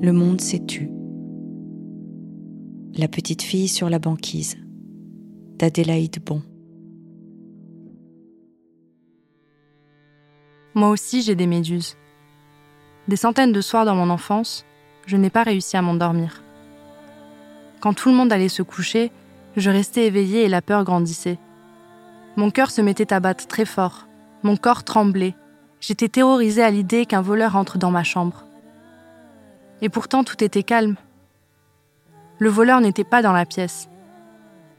Le 0.00 0.12
monde 0.12 0.40
s'est 0.40 0.64
tu. 0.64 0.90
La 2.96 3.08
petite 3.08 3.42
fille 3.42 3.68
sur 3.68 3.90
la 3.90 3.98
banquise 3.98 4.56
d'Adélaïde 5.58 6.16
Bon. 6.24 6.42
Moi 10.74 10.88
aussi, 10.88 11.20
j'ai 11.22 11.34
des 11.34 11.46
méduses. 11.46 11.96
Des 13.10 13.16
centaines 13.16 13.50
de 13.50 13.60
soirs 13.60 13.84
dans 13.84 13.96
mon 13.96 14.08
enfance, 14.08 14.64
je 15.04 15.16
n'ai 15.16 15.30
pas 15.30 15.42
réussi 15.42 15.76
à 15.76 15.82
m'endormir. 15.82 16.44
Quand 17.80 17.92
tout 17.92 18.08
le 18.08 18.14
monde 18.14 18.32
allait 18.32 18.48
se 18.48 18.62
coucher, 18.62 19.10
je 19.56 19.68
restais 19.68 20.06
éveillée 20.06 20.44
et 20.44 20.48
la 20.48 20.62
peur 20.62 20.84
grandissait. 20.84 21.40
Mon 22.36 22.52
cœur 22.52 22.70
se 22.70 22.80
mettait 22.80 23.12
à 23.12 23.18
battre 23.18 23.48
très 23.48 23.64
fort, 23.64 24.06
mon 24.44 24.56
corps 24.56 24.84
tremblait. 24.84 25.34
J'étais 25.80 26.08
terrorisée 26.08 26.62
à 26.62 26.70
l'idée 26.70 27.04
qu'un 27.04 27.20
voleur 27.20 27.56
entre 27.56 27.78
dans 27.78 27.90
ma 27.90 28.04
chambre. 28.04 28.44
Et 29.82 29.88
pourtant 29.88 30.22
tout 30.22 30.44
était 30.44 30.62
calme. 30.62 30.94
Le 32.38 32.48
voleur 32.48 32.80
n'était 32.80 33.02
pas 33.02 33.22
dans 33.22 33.32
la 33.32 33.44
pièce. 33.44 33.88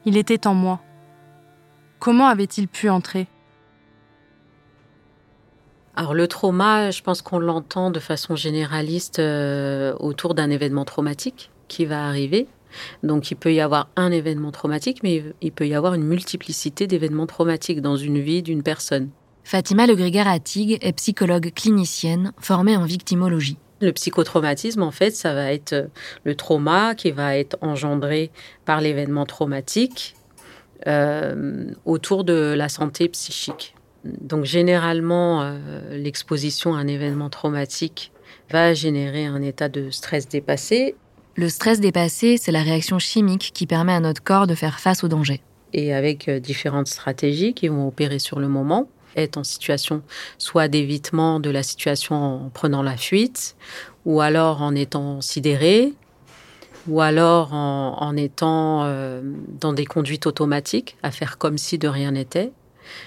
Il 0.06 0.16
était 0.16 0.46
en 0.46 0.54
moi. 0.54 0.80
Comment 1.98 2.28
avait-il 2.28 2.66
pu 2.66 2.88
entrer? 2.88 3.26
Alors 5.94 6.14
le 6.14 6.26
trauma, 6.26 6.90
je 6.90 7.02
pense 7.02 7.20
qu'on 7.20 7.38
l'entend 7.38 7.90
de 7.90 8.00
façon 8.00 8.34
généraliste 8.34 9.18
euh, 9.18 9.94
autour 10.00 10.34
d'un 10.34 10.48
événement 10.48 10.84
traumatique 10.84 11.50
qui 11.68 11.84
va 11.84 12.06
arriver. 12.06 12.46
Donc 13.02 13.30
il 13.30 13.34
peut 13.34 13.52
y 13.52 13.60
avoir 13.60 13.88
un 13.96 14.10
événement 14.10 14.52
traumatique, 14.52 15.02
mais 15.02 15.22
il 15.42 15.52
peut 15.52 15.66
y 15.66 15.74
avoir 15.74 15.92
une 15.92 16.04
multiplicité 16.04 16.86
d'événements 16.86 17.26
traumatiques 17.26 17.82
dans 17.82 17.96
une 17.96 18.18
vie 18.18 18.42
d'une 18.42 18.62
personne. 18.62 19.10
Fatima 19.44 19.86
Le 19.86 19.94
Grégar-Attig 19.94 20.78
est 20.80 20.92
psychologue 20.94 21.52
clinicienne 21.54 22.32
formée 22.38 22.76
en 22.76 22.84
victimologie. 22.84 23.58
Le 23.80 23.92
psychotraumatisme, 23.92 24.82
en 24.82 24.92
fait, 24.92 25.10
ça 25.10 25.34
va 25.34 25.52
être 25.52 25.72
euh, 25.72 25.86
le 26.24 26.36
trauma 26.36 26.94
qui 26.94 27.10
va 27.10 27.36
être 27.36 27.58
engendré 27.60 28.30
par 28.64 28.80
l'événement 28.80 29.26
traumatique 29.26 30.14
euh, 30.86 31.70
autour 31.84 32.24
de 32.24 32.54
la 32.56 32.68
santé 32.68 33.08
psychique. 33.08 33.71
Donc 34.04 34.44
généralement, 34.44 35.42
euh, 35.42 35.96
l'exposition 35.96 36.74
à 36.74 36.78
un 36.78 36.86
événement 36.86 37.30
traumatique 37.30 38.12
va 38.50 38.74
générer 38.74 39.26
un 39.26 39.42
état 39.42 39.68
de 39.68 39.90
stress 39.90 40.28
dépassé. 40.28 40.94
Le 41.36 41.48
stress 41.48 41.80
dépassé, 41.80 42.36
c'est 42.36 42.52
la 42.52 42.62
réaction 42.62 42.98
chimique 42.98 43.52
qui 43.54 43.66
permet 43.66 43.92
à 43.92 44.00
notre 44.00 44.22
corps 44.22 44.46
de 44.46 44.54
faire 44.54 44.80
face 44.80 45.04
au 45.04 45.08
danger. 45.08 45.40
Et 45.72 45.94
avec 45.94 46.28
différentes 46.28 46.88
stratégies 46.88 47.54
qui 47.54 47.68
vont 47.68 47.88
opérer 47.88 48.18
sur 48.18 48.40
le 48.40 48.48
moment 48.48 48.88
être 49.16 49.36
en 49.36 49.44
situation 49.44 50.02
soit 50.38 50.68
d'évitement 50.68 51.40
de 51.40 51.50
la 51.50 51.62
situation 51.62 52.14
en 52.46 52.50
prenant 52.50 52.82
la 52.82 52.96
fuite, 52.96 53.56
ou 54.04 54.20
alors 54.20 54.62
en 54.62 54.74
étant 54.74 55.20
sidéré, 55.20 55.92
ou 56.88 57.00
alors 57.00 57.52
en, 57.52 58.16
étant 58.16 58.84
euh, 58.84 59.22
dans 59.60 59.72
des 59.72 59.86
conduites 59.86 60.26
automatiques, 60.26 60.96
à 61.02 61.10
faire 61.10 61.38
comme 61.38 61.58
si 61.58 61.78
de 61.78 61.88
rien 61.88 62.12
n'était, 62.12 62.50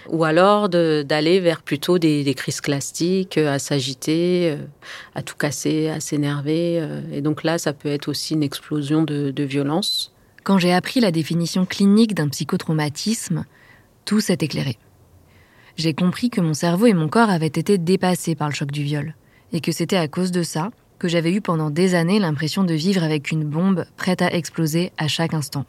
ou 0.10 0.24
alors 0.24 0.70
d'aller 0.70 1.40
vers 1.40 1.62
plutôt 1.62 1.98
des, 1.98 2.34
crises 2.36 2.62
classiques, 2.62 3.38
à 3.38 3.60
s'agiter, 3.60 4.52
euh, 4.52 4.58
à 5.16 5.22
tout 5.22 5.36
casser, 5.36 5.90
à 5.90 6.00
s'énerver. 6.00 6.80
Euh. 6.82 7.02
et 7.12 7.22
donc 7.22 7.44
là, 7.44 7.58
ça 7.58 7.74
peut 7.74 7.90
être 7.90 8.08
aussi 8.08 8.34
une 8.34 8.44
explosion 8.44 9.04
de, 9.04 9.32
de 9.32 9.44
violence. 9.44 10.14
Quand 10.44 10.58
j'ai 10.58 10.74
appris 10.74 11.00
la 11.00 11.12
définition 11.12 11.66
clinique 11.66 12.14
d'un 12.14 12.30
psychotraumatisme, 12.30 13.46
tout 14.06 14.20
s'est 14.20 14.38
éclairé 14.42 14.78
j'ai 15.78 15.94
compris 15.94 16.30
que 16.30 16.42
mon 16.42 16.54
cerveau 16.54 16.86
et 16.86 16.94
mon 16.94 17.10
corps 17.10 17.30
avaient 17.30 17.48
été 17.48 17.78
dépassés 17.78 18.36
par 18.36 18.50
le 18.50 18.54
choc 18.54 18.72
du 18.72 18.84
viol, 18.84 19.16
et 19.52 19.62
que 19.62 19.72
c'était 19.72 19.98
à 19.98 20.08
cause 20.08 20.32
de 20.32 20.44
ça 20.44 20.72
que 21.00 21.08
j'avais 21.08 21.34
eu 21.34 21.42
pendant 21.42 21.70
des 21.70 21.96
années 21.96 22.20
l'impression 22.20 22.64
de 22.64 22.74
vivre 22.74 23.04
avec 23.04 23.32
une 23.32 23.44
bombe 23.44 23.86
prête 23.98 24.22
à 24.22 24.34
exploser 24.34 24.92
à 24.98 25.08
chaque 25.08 25.34
instant. 25.34 25.66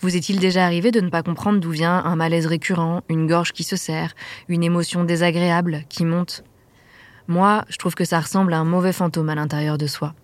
Vous 0.00 0.16
est-il 0.16 0.38
déjà 0.38 0.64
arrivé 0.64 0.92
de 0.92 1.00
ne 1.00 1.10
pas 1.10 1.22
comprendre 1.22 1.60
d'où 1.60 1.70
vient 1.70 2.02
un 2.04 2.16
malaise 2.16 2.46
récurrent, 2.46 3.02
une 3.10 3.26
gorge 3.26 3.52
qui 3.52 3.64
se 3.64 3.76
serre, 3.76 4.14
une 4.48 4.62
émotion 4.62 5.04
désagréable 5.04 5.84
qui 5.90 6.06
monte? 6.06 6.42
Moi, 7.28 7.64
je 7.68 7.76
trouve 7.76 7.94
que 7.94 8.06
ça 8.06 8.18
ressemble 8.18 8.54
à 8.54 8.58
un 8.58 8.64
mauvais 8.64 8.94
fantôme 8.94 9.28
à 9.28 9.34
l'intérieur 9.34 9.76
de 9.76 9.86
soi. 9.86 10.14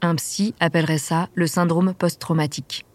Un 0.00 0.14
psy 0.14 0.54
appellerait 0.58 0.98
ça 0.98 1.28
le 1.34 1.46
syndrome 1.46 1.92
post-traumatique. 1.92 2.86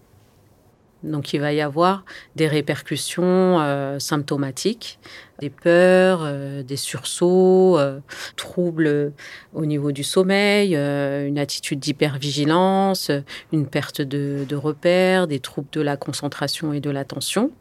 Donc 1.03 1.33
il 1.33 1.39
va 1.39 1.53
y 1.53 1.61
avoir 1.61 2.03
des 2.35 2.47
répercussions 2.47 3.59
euh, 3.61 3.99
symptomatiques, 3.99 4.99
des 5.39 5.49
peurs, 5.49 6.21
euh, 6.23 6.61
des 6.61 6.75
sursauts, 6.75 7.77
euh, 7.79 7.99
troubles 8.35 9.13
au 9.53 9.65
niveau 9.65 9.91
du 9.91 10.03
sommeil, 10.03 10.75
une 10.75 11.39
attitude 11.39 11.79
d'hypervigilance, 11.79 13.11
une 13.53 13.65
perte 13.65 14.01
de, 14.01 14.45
de 14.47 14.55
repères, 14.55 15.27
des 15.27 15.39
troubles 15.39 15.69
de 15.71 15.81
la 15.81 15.95
concentration 15.95 16.73
et 16.73 16.81
de 16.81 16.89
l'attention. 16.89 17.51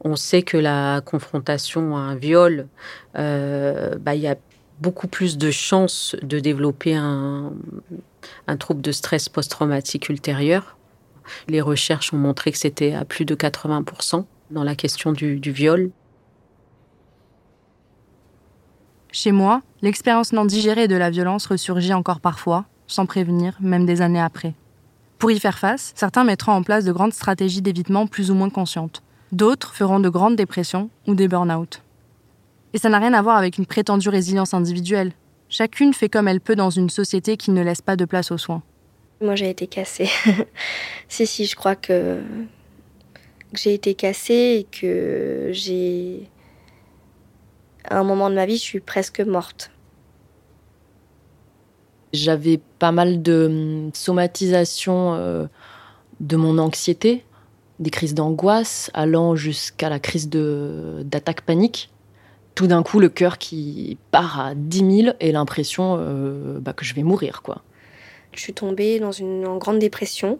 On 0.00 0.16
sait 0.16 0.42
que 0.42 0.56
la 0.56 1.00
confrontation 1.04 1.96
à 1.96 2.00
un 2.00 2.14
viol, 2.14 2.66
bah, 3.14 4.14
il 4.14 4.20
y 4.20 4.28
a 4.28 4.36
beaucoup 4.80 5.06
plus 5.06 5.38
de 5.38 5.50
chances 5.50 6.16
de 6.22 6.40
développer 6.40 6.94
un, 6.94 7.52
un 8.46 8.56
trouble 8.56 8.80
de 8.80 8.92
stress 8.92 9.28
post-traumatique 9.28 10.08
ultérieur 10.08 10.76
les 11.48 11.60
recherches 11.60 12.12
ont 12.12 12.18
montré 12.18 12.52
que 12.52 12.58
c'était 12.58 12.94
à 12.94 13.04
plus 13.04 13.24
de 13.24 13.34
80% 13.34 14.24
dans 14.50 14.64
la 14.64 14.74
question 14.74 15.12
du, 15.12 15.38
viol. 15.38 15.90
Chez 19.10 19.32
moi, 19.32 19.62
l'expérience 19.82 20.32
non 20.32 20.44
digérée 20.44 20.88
de 20.88 20.96
la 20.96 21.10
violence 21.10 21.46
ressurgit 21.46 21.94
encore 21.94 22.20
parfois, 22.20 22.64
sans 22.86 23.06
prévenir, 23.06 23.56
même 23.60 23.86
des 23.86 24.00
années 24.00 24.20
après. 24.20 24.54
Pour 25.18 25.30
y 25.30 25.38
faire 25.38 25.58
face, 25.58 25.92
certains 25.94 26.24
mettront 26.24 26.52
en 26.52 26.62
place 26.62 26.84
de 26.84 26.92
grandes 26.92 27.12
stratégies 27.12 27.62
d'évitement 27.62 28.06
plus 28.06 28.30
ou 28.30 28.34
moins 28.34 28.50
conscientes. 28.50 29.02
D'autres 29.30 29.74
feront 29.74 30.00
de 30.00 30.08
grandes 30.08 30.36
dépressions 30.36 30.90
ou 31.06 31.14
des 31.14 31.28
burn-out. 31.28 31.82
Et 32.74 32.78
ça 32.78 32.88
n'a 32.88 32.98
rien 32.98 33.12
à 33.12 33.22
voir 33.22 33.36
avec 33.36 33.58
une 33.58 33.66
prétendue 33.66 34.08
résilience 34.08 34.54
individuelle. 34.54 35.12
Chacune 35.48 35.92
fait 35.92 36.08
comme 36.08 36.28
elle 36.28 36.40
peut 36.40 36.56
dans 36.56 36.70
une 36.70 36.90
société 36.90 37.36
qui 37.36 37.50
ne 37.50 37.62
laisse 37.62 37.82
pas 37.82 37.96
de 37.96 38.06
place 38.06 38.30
aux 38.30 38.38
soins. 38.38 38.62
Moi, 39.22 39.36
j'ai 39.36 39.50
été 39.50 39.68
cassée. 39.68 40.08
si, 41.08 41.28
si, 41.28 41.46
je 41.46 41.54
crois 41.54 41.76
que, 41.76 42.20
j'ai 43.54 43.72
été 43.74 43.94
cassée 43.94 44.58
et 44.60 44.64
que 44.64 45.50
j'ai. 45.52 46.28
À 47.84 47.98
un 47.98 48.04
moment 48.04 48.30
de 48.30 48.34
ma 48.34 48.46
vie, 48.46 48.56
je 48.56 48.62
suis 48.62 48.80
presque 48.80 49.20
morte. 49.20 49.70
J'avais 52.12 52.60
pas 52.78 52.90
mal 52.90 53.22
de 53.22 53.46
hum, 53.86 53.90
somatisation 53.94 55.14
euh, 55.14 55.46
de 56.20 56.36
mon 56.36 56.58
anxiété, 56.58 57.24
des 57.78 57.90
crises 57.90 58.14
d'angoisse 58.14 58.90
allant 58.92 59.36
jusqu'à 59.36 59.88
la 59.88 60.00
crise 60.00 60.28
d'attaque 60.28 61.42
panique. 61.42 61.90
Tout 62.56 62.66
d'un 62.66 62.82
coup, 62.82 62.98
le 62.98 63.08
cœur 63.08 63.38
qui 63.38 63.96
part 64.10 64.40
à 64.40 64.54
10 64.54 65.02
000 65.02 65.16
et 65.20 65.32
l'impression 65.32 65.96
euh, 65.98 66.58
bah, 66.60 66.72
que 66.72 66.84
je 66.84 66.94
vais 66.94 67.02
mourir, 67.02 67.42
quoi. 67.42 67.62
Je 68.32 68.40
suis 68.40 68.54
tombée 68.54 68.98
dans 68.98 69.12
une 69.12 69.58
grande 69.58 69.78
dépression. 69.78 70.38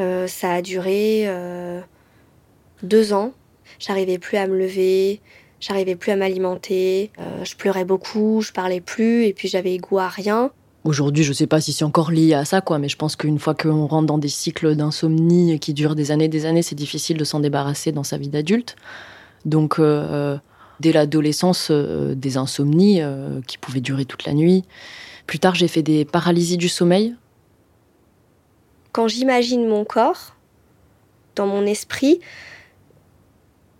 Euh, 0.00 0.26
ça 0.26 0.52
a 0.52 0.62
duré 0.62 1.24
euh, 1.26 1.80
deux 2.82 3.12
ans. 3.12 3.32
J'arrivais 3.78 4.18
plus 4.18 4.36
à 4.36 4.46
me 4.46 4.56
lever, 4.56 5.20
j'arrivais 5.60 5.96
plus 5.96 6.12
à 6.12 6.16
m'alimenter. 6.16 7.10
Euh, 7.18 7.44
je 7.44 7.56
pleurais 7.56 7.84
beaucoup, 7.84 8.40
je 8.42 8.52
parlais 8.52 8.80
plus 8.80 9.24
et 9.24 9.32
puis 9.32 9.48
j'avais 9.48 9.76
goût 9.78 9.98
à 9.98 10.08
rien. 10.08 10.50
Aujourd'hui, 10.84 11.24
je 11.24 11.30
ne 11.30 11.34
sais 11.34 11.48
pas 11.48 11.60
si 11.60 11.72
c'est 11.72 11.84
encore 11.84 12.12
lié 12.12 12.34
à 12.34 12.44
ça, 12.44 12.60
quoi, 12.60 12.78
mais 12.78 12.88
je 12.88 12.96
pense 12.96 13.16
qu'une 13.16 13.40
fois 13.40 13.54
qu'on 13.54 13.86
rentre 13.86 14.06
dans 14.06 14.18
des 14.18 14.28
cycles 14.28 14.76
d'insomnie 14.76 15.58
qui 15.58 15.74
durent 15.74 15.96
des 15.96 16.12
années, 16.12 16.28
des 16.28 16.46
années, 16.46 16.62
c'est 16.62 16.76
difficile 16.76 17.16
de 17.16 17.24
s'en 17.24 17.40
débarrasser 17.40 17.90
dans 17.90 18.04
sa 18.04 18.18
vie 18.18 18.28
d'adulte. 18.28 18.76
Donc, 19.44 19.80
dès 19.80 20.92
l'adolescence, 20.92 21.72
des 21.72 22.36
insomnies 22.36 23.00
qui 23.48 23.58
pouvaient 23.58 23.80
durer 23.80 24.04
toute 24.04 24.26
la 24.26 24.32
nuit, 24.32 24.62
plus 25.26 25.38
tard, 25.38 25.54
j'ai 25.54 25.68
fait 25.68 25.82
des 25.82 26.04
paralysies 26.04 26.56
du 26.56 26.68
sommeil. 26.68 27.16
Quand 28.92 29.08
j'imagine 29.08 29.66
mon 29.66 29.84
corps, 29.84 30.36
dans 31.34 31.46
mon 31.46 31.66
esprit, 31.66 32.20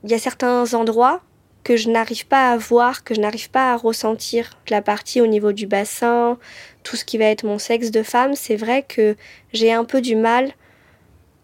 il 0.04 0.10
y 0.10 0.14
a 0.14 0.18
certains 0.18 0.74
endroits 0.74 1.22
que 1.64 1.76
je 1.76 1.90
n'arrive 1.90 2.26
pas 2.26 2.52
à 2.52 2.56
voir, 2.56 3.02
que 3.02 3.14
je 3.14 3.20
n'arrive 3.20 3.50
pas 3.50 3.72
à 3.72 3.76
ressentir. 3.76 4.50
La 4.68 4.82
partie 4.82 5.20
au 5.20 5.26
niveau 5.26 5.52
du 5.52 5.66
bassin, 5.66 6.38
tout 6.84 6.94
ce 6.94 7.04
qui 7.04 7.18
va 7.18 7.24
être 7.24 7.44
mon 7.44 7.58
sexe 7.58 7.90
de 7.90 8.04
femme, 8.04 8.34
c'est 8.36 8.54
vrai 8.54 8.84
que 8.86 9.16
j'ai 9.52 9.72
un 9.72 9.84
peu 9.84 10.00
du 10.00 10.14
mal 10.14 10.52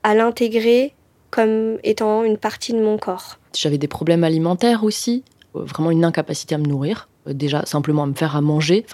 à 0.05 0.15
l'intégrer 0.15 0.95
comme 1.31 1.79
étant 1.83 2.23
une 2.23 2.39
partie 2.39 2.73
de 2.73 2.81
mon 2.81 2.99
corps. 2.99 3.39
J'avais 3.57 3.79
des 3.79 3.89
problèmes 3.89 4.23
alimentaires 4.23 4.85
aussi, 4.85 5.25
euh, 5.57 5.65
vraiment 5.65 5.91
une 5.91 6.05
incapacité 6.05 6.55
à 6.55 6.59
me 6.59 6.67
nourrir, 6.67 7.09
euh, 7.27 7.33
déjà 7.33 7.65
simplement 7.67 8.05
à 8.05 8.07
me 8.07 8.15
faire 8.15 8.37
à 8.37 8.41
manger. 8.43 8.87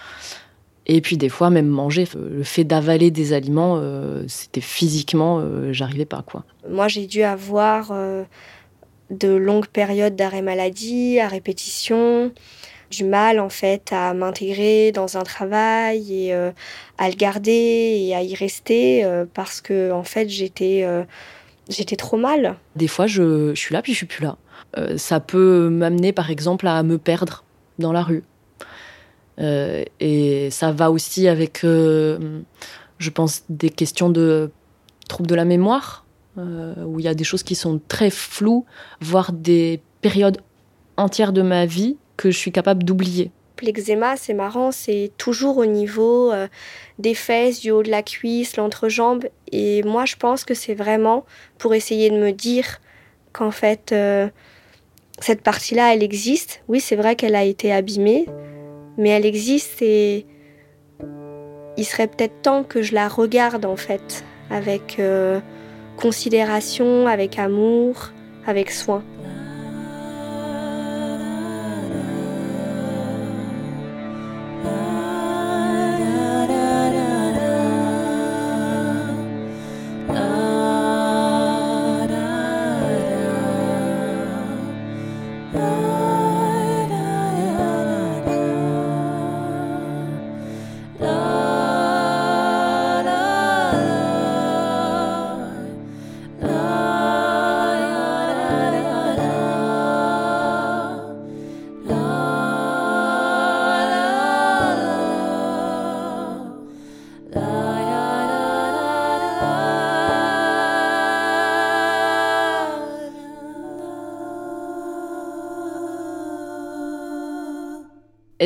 Et 0.89 1.01
puis 1.01 1.17
des 1.19 1.29
fois, 1.29 1.51
même 1.51 1.69
manger, 1.69 2.09
le 2.17 2.43
fait 2.43 2.65
d'avaler 2.65 3.11
des 3.11 3.35
aliments, 3.35 3.79
c'était 4.27 4.63
physiquement, 4.63 5.45
j'arrivais 5.71 6.07
pas 6.07 6.23
quoi. 6.27 6.45
Moi, 6.69 6.89
j'ai 6.89 7.07
dû 7.07 7.23
avoir 7.23 7.93
de 9.11 9.29
longues 9.29 9.67
périodes 9.67 10.17
d'arrêt 10.17 10.43
maladie 10.43 11.21
à 11.21 11.29
répétition, 11.29 12.33
du 12.91 13.05
mal 13.05 13.39
en 13.41 13.49
fait 13.49 13.93
à 13.93 14.15
m'intégrer 14.15 14.93
dans 14.93 15.17
un 15.17 15.23
travail 15.23 16.27
et 16.27 16.35
euh, 16.35 16.51
à 16.97 17.09
le 17.09 17.15
garder 17.15 17.97
et 18.01 18.15
à 18.15 18.23
y 18.23 18.35
rester 18.35 19.05
euh, 19.05 19.25
parce 19.33 19.61
que 19.61 19.93
en 19.93 20.05
fait 20.05 20.29
j'étais 20.29 20.83
euh, 20.85 21.05
j'étais 21.69 21.97
trop 21.97 22.17
mal. 22.17 22.57
Des 22.77 22.89
fois 22.89 23.07
je, 23.07 23.51
je, 23.55 23.61
suis 23.61 23.75
là 23.75 23.83
puis 23.83 23.93
je 23.93 23.99
suis 23.99 24.07
plus 24.07 24.25
là. 24.25 24.37
ça 24.97 25.21
peut 25.21 25.69
m'amener 25.69 26.13
par 26.13 26.31
exemple 26.31 26.67
à 26.67 26.83
me 26.83 26.99
perdre 26.99 27.45
dans 27.79 27.93
la 27.93 28.03
rue. 28.03 28.25
Et 29.39 30.49
ça 30.51 30.73
va 30.73 30.91
aussi 30.91 31.29
avec 31.29 31.61
je 31.63 33.11
pense 33.15 33.45
des 33.49 33.71
questions 33.71 34.11
de 34.11 34.51
troubles 35.09 35.29
de 35.29 35.35
la 35.35 35.45
mémoire 35.45 36.05
où 36.37 37.01
il 37.01 37.05
y 37.05 37.09
a 37.09 37.15
des 37.15 37.25
choses 37.25 37.43
qui 37.43 37.55
sont 37.55 37.81
très 37.89 38.11
floues, 38.11 38.65
voire 39.01 39.33
des 39.33 39.81
périodes 40.01 40.39
entières 40.97 41.33
de 41.33 41.43
ma 41.43 41.67
vie 41.67 41.97
que 42.17 42.31
je 42.31 42.37
suis 42.37 42.53
capable 42.53 42.85
d'oublier. 42.85 43.31
L'eczéma, 43.63 44.17
c'est 44.17 44.35
marrant, 44.35 44.71
c'est 44.71 45.11
toujours 45.19 45.57
au 45.57 45.67
niveau 45.67 46.31
euh, 46.31 46.47
des 46.99 47.15
fesses, 47.15 47.61
du 47.61 47.71
haut 47.71 47.83
de 47.83 47.91
la 47.91 48.03
cuisse, 48.03 48.57
l'entrejambe. 48.57 49.27
Et 49.51 49.83
moi, 49.83 50.05
je 50.05 50.17
pense 50.17 50.45
que 50.45 50.55
c'est 50.55 50.75
vraiment 50.75 51.25
pour 51.59 51.75
essayer 51.75 52.11
de 52.11 52.17
me 52.17 52.31
dire 52.31 52.81
qu'en 53.33 53.51
fait, 53.51 53.91
euh, 53.91 54.29
cette 55.21 55.43
partie-là, 55.43 55.93
elle 55.93 56.05
existe. 56.05 56.63
Oui, 56.69 56.79
c'est 56.79 56.95
vrai 56.95 57.17
qu'elle 57.17 57.35
a 57.35 57.45
été 57.45 57.73
abîmée, 57.73 58.27
mais 58.99 59.11
elle 59.11 59.25
existe 59.25 59.81
et 59.81 60.27
il 61.79 61.85
serait 61.85 62.09
peut-être 62.09 62.43
temps 62.43 62.65
que 62.65 62.83
je 62.83 62.93
la 62.93 63.09
regarde 63.09 63.65
en 63.65 63.77
fait, 63.77 64.25
avec 64.51 64.99
euh, 64.99 65.41
considération, 65.97 67.07
avec 67.07 67.39
amour, 67.39 68.11
avec 68.47 68.71
soin. 68.71 69.03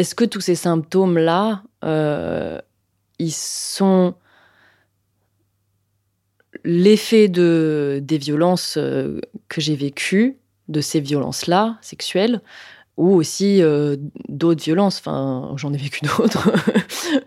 Est-ce 0.03 0.17
que 0.17 0.25
tous 0.25 0.41
ces 0.41 0.57
symptômes-là, 0.57 1.63
euh, 1.85 2.61
ils 3.21 3.33
sont 3.33 4.15
l'effet 6.65 7.29
de, 7.29 8.01
des 8.03 8.19
violences 8.19 8.79
euh, 8.79 9.21
que 9.49 9.61
j'ai 9.61 9.77
vécues, 9.77 10.39
de 10.67 10.81
ces 10.81 10.99
violences-là, 10.99 11.79
sexuelles, 11.83 12.41
ou 12.97 13.15
aussi 13.15 13.63
euh, 13.63 13.95
d'autres 14.29 14.65
violences? 14.65 14.99
Enfin, 14.99 15.55
j'en 15.55 15.73
ai 15.73 15.77
vécu 15.77 16.05
d'autres, 16.19 16.51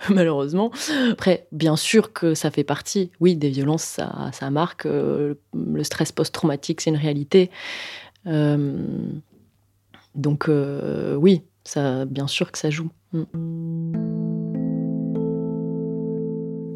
malheureusement. 0.09 0.69
Après, 1.09 1.47
bien 1.53 1.77
sûr 1.77 2.11
que 2.11 2.33
ça 2.33 2.51
fait 2.51 2.65
partie. 2.65 3.09
Oui, 3.21 3.37
des 3.37 3.51
violences, 3.51 4.01
ça 4.33 4.49
marque. 4.49 4.83
le 4.83 5.37
stress 5.83 6.11
post-traumatique, 6.11 6.81
c'est 6.81 6.89
une 6.89 6.97
réalité. 6.97 7.51
donc, 10.13 10.49
oui, 10.49 11.41
ça, 11.65 12.05
bien 12.05 12.27
sûr 12.27 12.51
que 12.51 12.57
ça 12.57 12.69
joue. 12.69 12.89
Mm. 13.13 13.23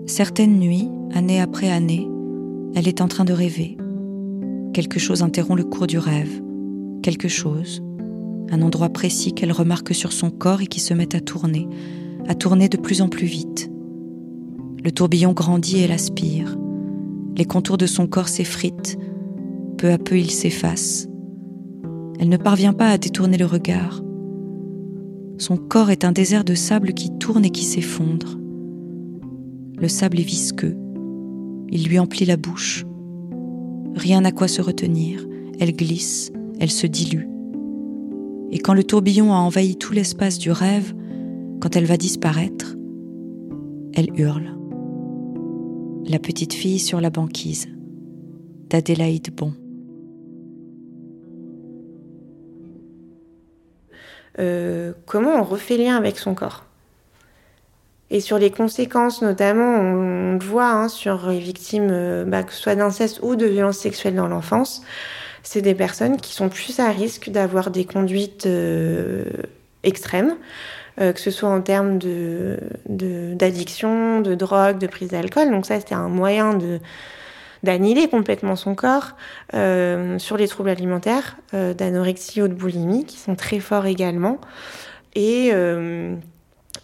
Certaines 0.06 0.60
nuits, 0.60 0.90
année 1.14 1.40
après 1.40 1.70
année, 1.70 2.10
elle 2.76 2.88
est 2.88 3.02
en 3.02 3.08
train 3.08 3.26
de 3.26 3.34
rêver. 3.34 3.78
Quelque 4.74 5.00
chose 5.00 5.22
interrompt 5.24 5.58
le 5.58 5.64
cours 5.64 5.88
du 5.88 5.98
rêve. 5.98 6.42
Quelque 7.04 7.28
chose, 7.28 7.82
un 8.52 8.62
endroit 8.62 8.90
précis 8.90 9.34
qu'elle 9.34 9.52
remarque 9.52 9.94
sur 9.94 10.12
son 10.12 10.32
corps 10.32 10.62
et 10.62 10.68
qui 10.68 10.80
se 10.80 10.94
met 10.94 11.16
à 11.16 11.22
tourner, 11.22 11.68
à 12.28 12.36
tourner 12.36 12.70
de 12.70 12.78
plus 12.78 13.02
en 13.02 13.10
plus 13.10 13.28
vite. 13.28 13.72
Le 14.84 14.92
tourbillon 14.92 15.34
grandit 15.34 15.84
et 15.84 15.88
l'aspire. 15.88 16.58
Les 17.38 17.46
contours 17.46 17.78
de 17.78 17.86
son 17.86 18.08
corps 18.08 18.30
s'effritent. 18.30 18.98
Peu 19.78 19.92
à 19.92 19.98
peu, 19.98 20.18
il 20.18 20.32
s'efface. 20.32 21.08
Elle 22.20 22.30
ne 22.30 22.38
parvient 22.38 22.74
pas 22.74 22.90
à 22.90 22.98
détourner 22.98 23.38
le 23.38 23.46
regard. 23.46 24.02
Son 25.40 25.56
corps 25.56 25.90
est 25.90 26.04
un 26.04 26.12
désert 26.12 26.44
de 26.44 26.54
sable 26.54 26.94
qui 26.94 27.18
tourne 27.18 27.46
et 27.46 27.50
qui 27.50 27.64
s'effondre. 27.64 28.38
Le 29.78 29.88
sable 29.88 30.20
est 30.20 30.24
visqueux. 30.24 30.76
Il 31.70 31.88
lui 31.88 31.98
emplit 31.98 32.26
la 32.26 32.36
bouche. 32.36 32.86
Rien 33.96 34.26
à 34.26 34.34
quoi 34.34 34.50
se 34.50 34.62
retenir. 34.62 35.26
Elle 35.62 35.72
glisse, 35.72 36.34
elle 36.60 36.70
se 36.70 36.88
dilue. 36.88 37.30
Et 38.52 38.60
quand 38.60 38.74
le 38.74 38.84
tourbillon 38.84 39.34
a 39.34 39.38
envahi 39.38 39.78
tout 39.78 39.94
l'espace 39.94 40.40
du 40.40 40.52
rêve, 40.52 40.94
quand 41.62 41.78
elle 41.78 41.86
va 41.86 41.96
disparaître, 41.96 42.76
elle 43.94 44.10
hurle. 44.20 44.58
La 46.06 46.20
petite 46.20 46.54
fille 46.54 46.80
sur 46.80 47.00
la 47.00 47.10
banquise 47.10 47.68
d'Adélaïde 48.70 49.30
Bon. 49.36 49.54
Euh, 54.38 54.94
comment 55.06 55.36
on 55.36 55.44
refait 55.44 55.78
lien 55.78 55.96
avec 55.96 56.20
son 56.20 56.36
corps? 56.36 56.66
Et 58.12 58.22
sur 58.22 58.40
les 58.40 58.52
conséquences, 58.52 59.22
notamment, 59.22 59.76
on, 59.76 60.34
le 60.34 60.40
voit 60.40 60.70
hein, 60.70 60.90
sur 60.90 61.30
les 61.30 61.40
victimes, 61.40 61.90
euh, 61.92 62.26
bah, 62.26 62.44
que 62.44 62.54
ce 62.54 62.62
soit 62.62 62.76
d'inceste 62.76 63.20
ou 63.22 63.36
de 63.36 63.46
violences 63.46 63.78
sexuelles 63.78 64.16
dans 64.16 64.28
l'enfance, 64.28 64.82
c'est 65.44 65.62
des 65.62 65.76
personnes 65.76 66.18
qui 66.18 66.34
sont 66.34 66.50
plus 66.50 66.80
à 66.80 66.90
risque 66.90 67.30
d'avoir 67.30 67.70
des 67.72 67.86
conduites 67.86 68.46
euh, 68.46 69.24
extrêmes, 69.84 70.36
que 70.98 71.18
ce 71.22 71.32
soit 71.32 71.48
en 71.48 71.62
termes 71.62 71.98
d'addiction, 72.88 74.20
de, 74.20 74.32
de 74.32 74.36
drogue, 74.36 74.80
de 74.80 74.88
prise 74.88 75.08
d'alcool. 75.08 75.50
Donc 75.50 75.66
ça, 75.66 75.80
c'était 75.80 75.96
un 75.96 76.10
moyen 76.10 76.56
de 76.56 76.82
d'annihiler 77.64 78.08
complètement 78.08 78.56
son 78.56 78.76
corps, 78.76 79.16
euh, 79.54 80.18
sur 80.20 80.38
les 80.38 80.48
troubles 80.48 80.70
alimentaires, 80.70 81.38
euh, 81.54 81.74
d'anorexie 81.74 82.42
ou 82.42 82.48
de 82.48 82.54
boulimie, 82.54 83.06
qui 83.06 83.18
sont 83.18 83.36
très 83.36 83.60
forts 83.60 83.86
également, 83.86 84.40
et 85.16 85.50
euh, 85.54 86.16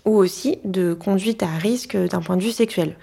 ou 0.05 0.15
aussi 0.15 0.59
de 0.63 0.93
conduite 0.93 1.43
à 1.43 1.57
risque 1.57 1.95
d'un 1.95 2.21
point 2.21 2.37
de 2.37 2.43
vue 2.43 2.51
sexuel. 2.51 2.95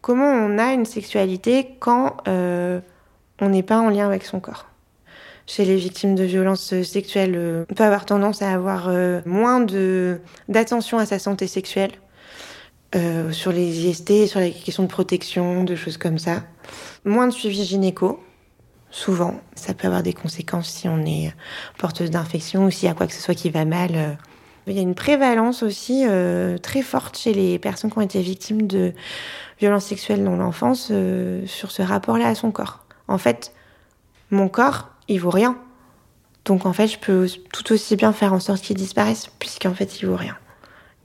Comment 0.00 0.30
on 0.30 0.58
a 0.58 0.72
une 0.72 0.84
sexualité 0.84 1.76
quand 1.80 2.16
on 2.28 3.48
n'est 3.48 3.62
pas 3.64 3.78
en 3.78 3.90
lien 3.90 4.06
avec 4.06 4.24
son 4.24 4.38
corps? 4.38 4.66
Chez 5.48 5.64
les 5.64 5.76
victimes 5.76 6.14
de 6.14 6.24
violences 6.24 6.80
sexuelles, 6.82 7.66
on 7.68 7.74
peut 7.74 7.84
avoir 7.84 8.04
tendance 8.04 8.40
à 8.40 8.52
avoir 8.52 8.90
moins 9.26 9.66
d'attention 10.48 10.98
à 10.98 11.06
sa 11.06 11.18
santé 11.18 11.48
sexuelle, 11.48 11.90
sur 12.94 13.52
les 13.52 13.86
IST, 13.86 14.26
sur 14.26 14.40
les 14.40 14.52
questions 14.52 14.82
de 14.82 14.88
protection, 14.88 15.64
de 15.64 15.76
choses 15.76 15.98
comme 15.98 16.18
ça. 16.18 16.42
Moins 17.04 17.26
de 17.26 17.32
suivi 17.32 17.64
gynéco, 17.64 18.20
souvent. 18.90 19.40
Ça 19.54 19.74
peut 19.74 19.86
avoir 19.86 20.02
des 20.02 20.12
conséquences 20.12 20.68
si 20.68 20.88
on 20.88 21.04
est 21.04 21.32
porteuse 21.78 22.10
d'infection 22.10 22.66
ou 22.66 22.70
s'il 22.70 22.88
y 22.88 22.90
a 22.90 22.94
quoi 22.94 23.06
que 23.06 23.12
ce 23.12 23.20
soit 23.20 23.34
qui 23.34 23.50
va 23.50 23.64
mal. 23.64 23.90
Euh. 23.94 24.12
Il 24.66 24.74
y 24.74 24.78
a 24.78 24.82
une 24.82 24.96
prévalence 24.96 25.62
aussi 25.62 26.04
euh, 26.08 26.58
très 26.58 26.82
forte 26.82 27.16
chez 27.16 27.32
les 27.32 27.58
personnes 27.58 27.90
qui 27.90 27.98
ont 27.98 28.02
été 28.02 28.20
victimes 28.20 28.66
de 28.66 28.94
violences 29.60 29.84
sexuelles 29.84 30.24
dans 30.24 30.34
l'enfance 30.34 30.88
euh, 30.90 31.46
sur 31.46 31.70
ce 31.70 31.82
rapport-là 31.82 32.26
à 32.28 32.34
son 32.34 32.50
corps. 32.50 32.84
En 33.06 33.18
fait, 33.18 33.52
mon 34.32 34.48
corps, 34.48 34.88
il 35.06 35.20
vaut 35.20 35.30
rien. 35.30 35.56
Donc 36.46 36.66
en 36.66 36.72
fait, 36.72 36.88
je 36.88 36.98
peux 36.98 37.28
tout 37.52 37.72
aussi 37.72 37.94
bien 37.94 38.12
faire 38.12 38.32
en 38.32 38.40
sorte 38.40 38.60
qu'il 38.62 38.76
disparaisse, 38.76 39.30
puisqu'en 39.38 39.74
fait, 39.74 40.00
il 40.00 40.06
vaut 40.06 40.16
rien. 40.16 40.36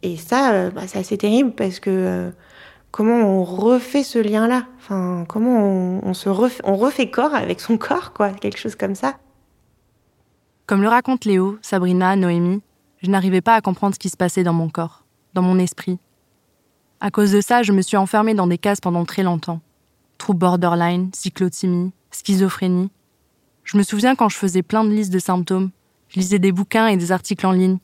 Et 0.03 0.17
ça, 0.17 0.69
bah, 0.71 0.83
c'est 0.87 0.99
assez 0.99 1.17
terrible 1.17 1.51
parce 1.51 1.79
que 1.79 2.31
comment 2.91 3.17
on 3.17 3.43
refait 3.43 4.03
ce 4.03 4.19
lien-là? 4.19 4.65
Enfin, 4.77 5.25
comment 5.27 5.99
on, 6.03 6.13
se 6.13 6.29
refait, 6.29 6.61
on 6.65 6.75
refait 6.75 7.09
corps 7.09 7.33
avec 7.33 7.59
son 7.59 7.77
corps, 7.77 8.13
quoi, 8.13 8.31
quelque 8.31 8.57
chose 8.57 8.75
comme 8.75 8.95
ça. 8.95 9.17
Comme 10.67 10.81
le 10.81 10.87
racontent 10.87 11.29
Léo, 11.29 11.57
Sabrina, 11.61 12.15
Noémie, 12.15 12.61
je 13.01 13.09
n'arrivais 13.09 13.41
pas 13.41 13.55
à 13.55 13.61
comprendre 13.61 13.95
ce 13.95 13.99
qui 13.99 14.09
se 14.09 14.17
passait 14.17 14.43
dans 14.43 14.53
mon 14.53 14.69
corps, 14.69 15.03
dans 15.33 15.41
mon 15.41 15.59
esprit. 15.59 15.99
À 16.99 17.09
cause 17.09 17.31
de 17.31 17.41
ça, 17.41 17.63
je 17.63 17.71
me 17.71 17.81
suis 17.81 17.97
enfermée 17.97 18.35
dans 18.35 18.47
des 18.47 18.59
cases 18.59 18.79
pendant 18.79 19.05
très 19.05 19.23
longtemps. 19.23 19.59
Troubles 20.17 20.39
borderline, 20.39 21.09
cyclothymie, 21.13 21.93
schizophrénie. 22.11 22.91
Je 23.63 23.77
me 23.77 23.83
souviens 23.83 24.15
quand 24.15 24.29
je 24.29 24.37
faisais 24.37 24.61
plein 24.61 24.83
de 24.83 24.91
listes 24.91 25.11
de 25.11 25.19
symptômes. 25.19 25.71
Je 26.09 26.19
lisais 26.19 26.39
des 26.39 26.51
bouquins 26.51 26.87
et 26.87 26.97
des 26.97 27.11
articles 27.11 27.45
en 27.45 27.53
ligne. 27.53 27.79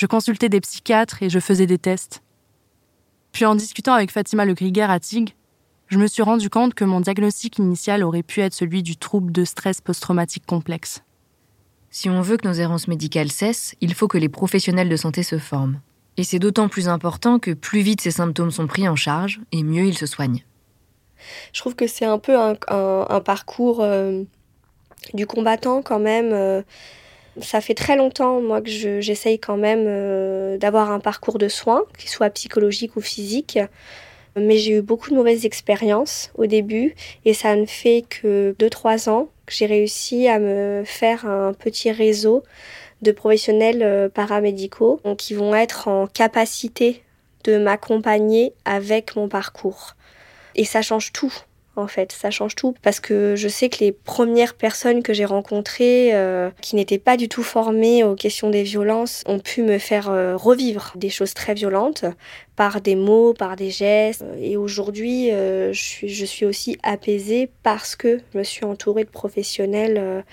Je 0.00 0.06
consultais 0.06 0.48
des 0.48 0.62
psychiatres 0.62 1.22
et 1.22 1.28
je 1.28 1.38
faisais 1.40 1.66
des 1.66 1.76
tests. 1.76 2.22
Puis 3.32 3.44
en 3.44 3.54
discutant 3.54 3.92
avec 3.92 4.10
Fatima 4.10 4.46
Le 4.46 4.54
Griguer 4.54 4.90
à 4.90 4.98
TIG, 4.98 5.34
je 5.88 5.98
me 5.98 6.06
suis 6.06 6.22
rendu 6.22 6.48
compte 6.48 6.72
que 6.72 6.86
mon 6.86 7.00
diagnostic 7.00 7.58
initial 7.58 8.02
aurait 8.02 8.22
pu 8.22 8.40
être 8.40 8.54
celui 8.54 8.82
du 8.82 8.96
trouble 8.96 9.30
de 9.30 9.44
stress 9.44 9.82
post-traumatique 9.82 10.46
complexe. 10.46 11.02
Si 11.90 12.08
on 12.08 12.22
veut 12.22 12.38
que 12.38 12.48
nos 12.48 12.54
errances 12.54 12.88
médicales 12.88 13.30
cessent, 13.30 13.74
il 13.82 13.92
faut 13.92 14.08
que 14.08 14.16
les 14.16 14.30
professionnels 14.30 14.88
de 14.88 14.96
santé 14.96 15.22
se 15.22 15.36
forment. 15.36 15.82
Et 16.16 16.24
c'est 16.24 16.38
d'autant 16.38 16.70
plus 16.70 16.88
important 16.88 17.38
que 17.38 17.50
plus 17.50 17.82
vite 17.82 18.00
ces 18.00 18.10
symptômes 18.10 18.52
sont 18.52 18.68
pris 18.68 18.88
en 18.88 18.96
charge, 18.96 19.42
et 19.52 19.62
mieux 19.62 19.84
ils 19.84 19.98
se 19.98 20.06
soignent. 20.06 20.46
Je 21.52 21.60
trouve 21.60 21.74
que 21.74 21.86
c'est 21.86 22.06
un 22.06 22.18
peu 22.18 22.38
un, 22.40 23.20
parcours 23.20 23.82
euh, 23.82 24.22
du 25.12 25.26
combattant 25.26 25.82
quand 25.82 26.00
même. 26.00 26.32
Euh, 26.32 26.62
ça 27.40 27.60
fait 27.60 27.74
très 27.74 27.96
longtemps, 27.96 28.40
moi, 28.40 28.60
que 28.60 28.70
j'essaye 29.00 29.38
quand 29.38 29.56
même 29.56 29.84
euh, 29.86 30.58
d'avoir 30.58 30.90
un 30.90 31.00
parcours 31.00 31.38
de 31.38 31.48
soins, 31.48 31.82
qu'il 31.98 32.08
soit 32.08 32.30
psychologique 32.30 32.96
ou 32.96 33.00
physique. 33.00 33.58
Mais 34.36 34.58
j'ai 34.58 34.76
eu 34.76 34.82
beaucoup 34.82 35.10
de 35.10 35.16
mauvaises 35.16 35.44
expériences 35.44 36.30
au 36.36 36.46
début 36.46 36.94
et 37.24 37.34
ça 37.34 37.56
ne 37.56 37.66
fait 37.66 38.04
que 38.08 38.54
2-3 38.60 39.10
ans 39.10 39.28
que 39.44 39.52
j'ai 39.52 39.66
réussi 39.66 40.28
à 40.28 40.38
me 40.38 40.84
faire 40.86 41.26
un 41.26 41.52
petit 41.52 41.90
réseau 41.90 42.44
de 43.02 43.10
professionnels 43.10 43.82
euh, 43.82 44.08
paramédicaux 44.08 45.00
qui 45.18 45.34
vont 45.34 45.54
être 45.54 45.88
en 45.88 46.06
capacité 46.06 47.02
de 47.44 47.58
m'accompagner 47.58 48.52
avec 48.64 49.16
mon 49.16 49.28
parcours. 49.28 49.96
Et 50.54 50.64
ça 50.64 50.82
change 50.82 51.12
tout 51.12 51.32
en 51.80 51.88
fait. 51.88 52.12
Ça 52.12 52.30
change 52.30 52.54
tout 52.54 52.74
parce 52.82 53.00
que 53.00 53.34
je 53.36 53.48
sais 53.48 53.68
que 53.68 53.78
les 53.80 53.92
premières 53.92 54.54
personnes 54.54 55.02
que 55.02 55.12
j'ai 55.12 55.24
rencontrées 55.24 56.14
euh, 56.14 56.50
qui 56.60 56.76
n'étaient 56.76 56.98
pas 56.98 57.16
du 57.16 57.28
tout 57.28 57.42
formées 57.42 58.04
aux 58.04 58.14
questions 58.14 58.50
des 58.50 58.62
violences 58.62 59.22
ont 59.26 59.38
pu 59.38 59.62
me 59.62 59.78
faire 59.78 60.10
euh, 60.10 60.36
revivre 60.36 60.92
des 60.96 61.10
choses 61.10 61.34
très 61.34 61.54
violentes 61.54 62.04
par 62.56 62.80
des 62.80 62.94
mots, 62.94 63.32
par 63.32 63.56
des 63.56 63.70
gestes. 63.70 64.24
Et 64.40 64.56
aujourd'hui, 64.56 65.32
euh, 65.32 65.72
je, 65.72 65.80
suis, 65.80 66.08
je 66.08 66.24
suis 66.24 66.46
aussi 66.46 66.78
apaisée 66.82 67.50
parce 67.62 67.96
que 67.96 68.20
je 68.32 68.38
me 68.38 68.44
suis 68.44 68.64
entourée 68.64 69.04
de 69.04 69.10
professionnels 69.10 70.24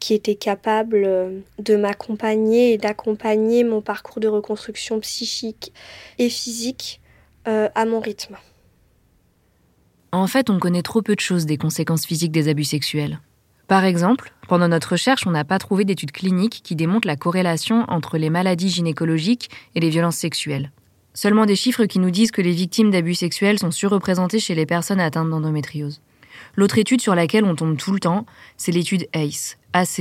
qui 0.00 0.14
étaient 0.14 0.34
capables 0.34 1.42
de 1.58 1.76
m'accompagner 1.76 2.72
et 2.72 2.78
d'accompagner 2.78 3.64
mon 3.64 3.80
parcours 3.80 4.20
de 4.20 4.28
reconstruction 4.28 5.00
psychique 5.00 5.72
et 6.18 6.28
physique 6.28 7.00
à 7.44 7.84
mon 7.84 8.00
rythme. 8.00 8.36
En 10.16 10.26
fait, 10.26 10.48
on 10.48 10.58
connaît 10.58 10.80
trop 10.80 11.02
peu 11.02 11.14
de 11.14 11.20
choses 11.20 11.44
des 11.44 11.58
conséquences 11.58 12.06
physiques 12.06 12.32
des 12.32 12.48
abus 12.48 12.64
sexuels. 12.64 13.20
Par 13.68 13.84
exemple, 13.84 14.32
pendant 14.48 14.66
notre 14.66 14.92
recherche, 14.92 15.26
on 15.26 15.30
n'a 15.30 15.44
pas 15.44 15.58
trouvé 15.58 15.84
d'études 15.84 16.10
cliniques 16.10 16.62
qui 16.64 16.74
démontrent 16.74 17.06
la 17.06 17.16
corrélation 17.16 17.84
entre 17.88 18.16
les 18.16 18.30
maladies 18.30 18.70
gynécologiques 18.70 19.50
et 19.74 19.80
les 19.80 19.90
violences 19.90 20.16
sexuelles. 20.16 20.72
Seulement 21.12 21.44
des 21.44 21.54
chiffres 21.54 21.84
qui 21.84 21.98
nous 21.98 22.10
disent 22.10 22.30
que 22.30 22.40
les 22.40 22.52
victimes 22.52 22.90
d'abus 22.90 23.14
sexuels 23.14 23.58
sont 23.58 23.70
surreprésentées 23.70 24.38
chez 24.38 24.54
les 24.54 24.64
personnes 24.64 25.00
atteintes 25.00 25.28
d'endométriose. 25.28 26.00
L'autre 26.54 26.78
étude 26.78 27.02
sur 27.02 27.14
laquelle 27.14 27.44
on 27.44 27.54
tombe 27.54 27.76
tout 27.76 27.92
le 27.92 28.00
temps, 28.00 28.24
c'est 28.56 28.72
l'étude 28.72 29.06
ACE, 29.12 29.58
ACE, 29.74 30.00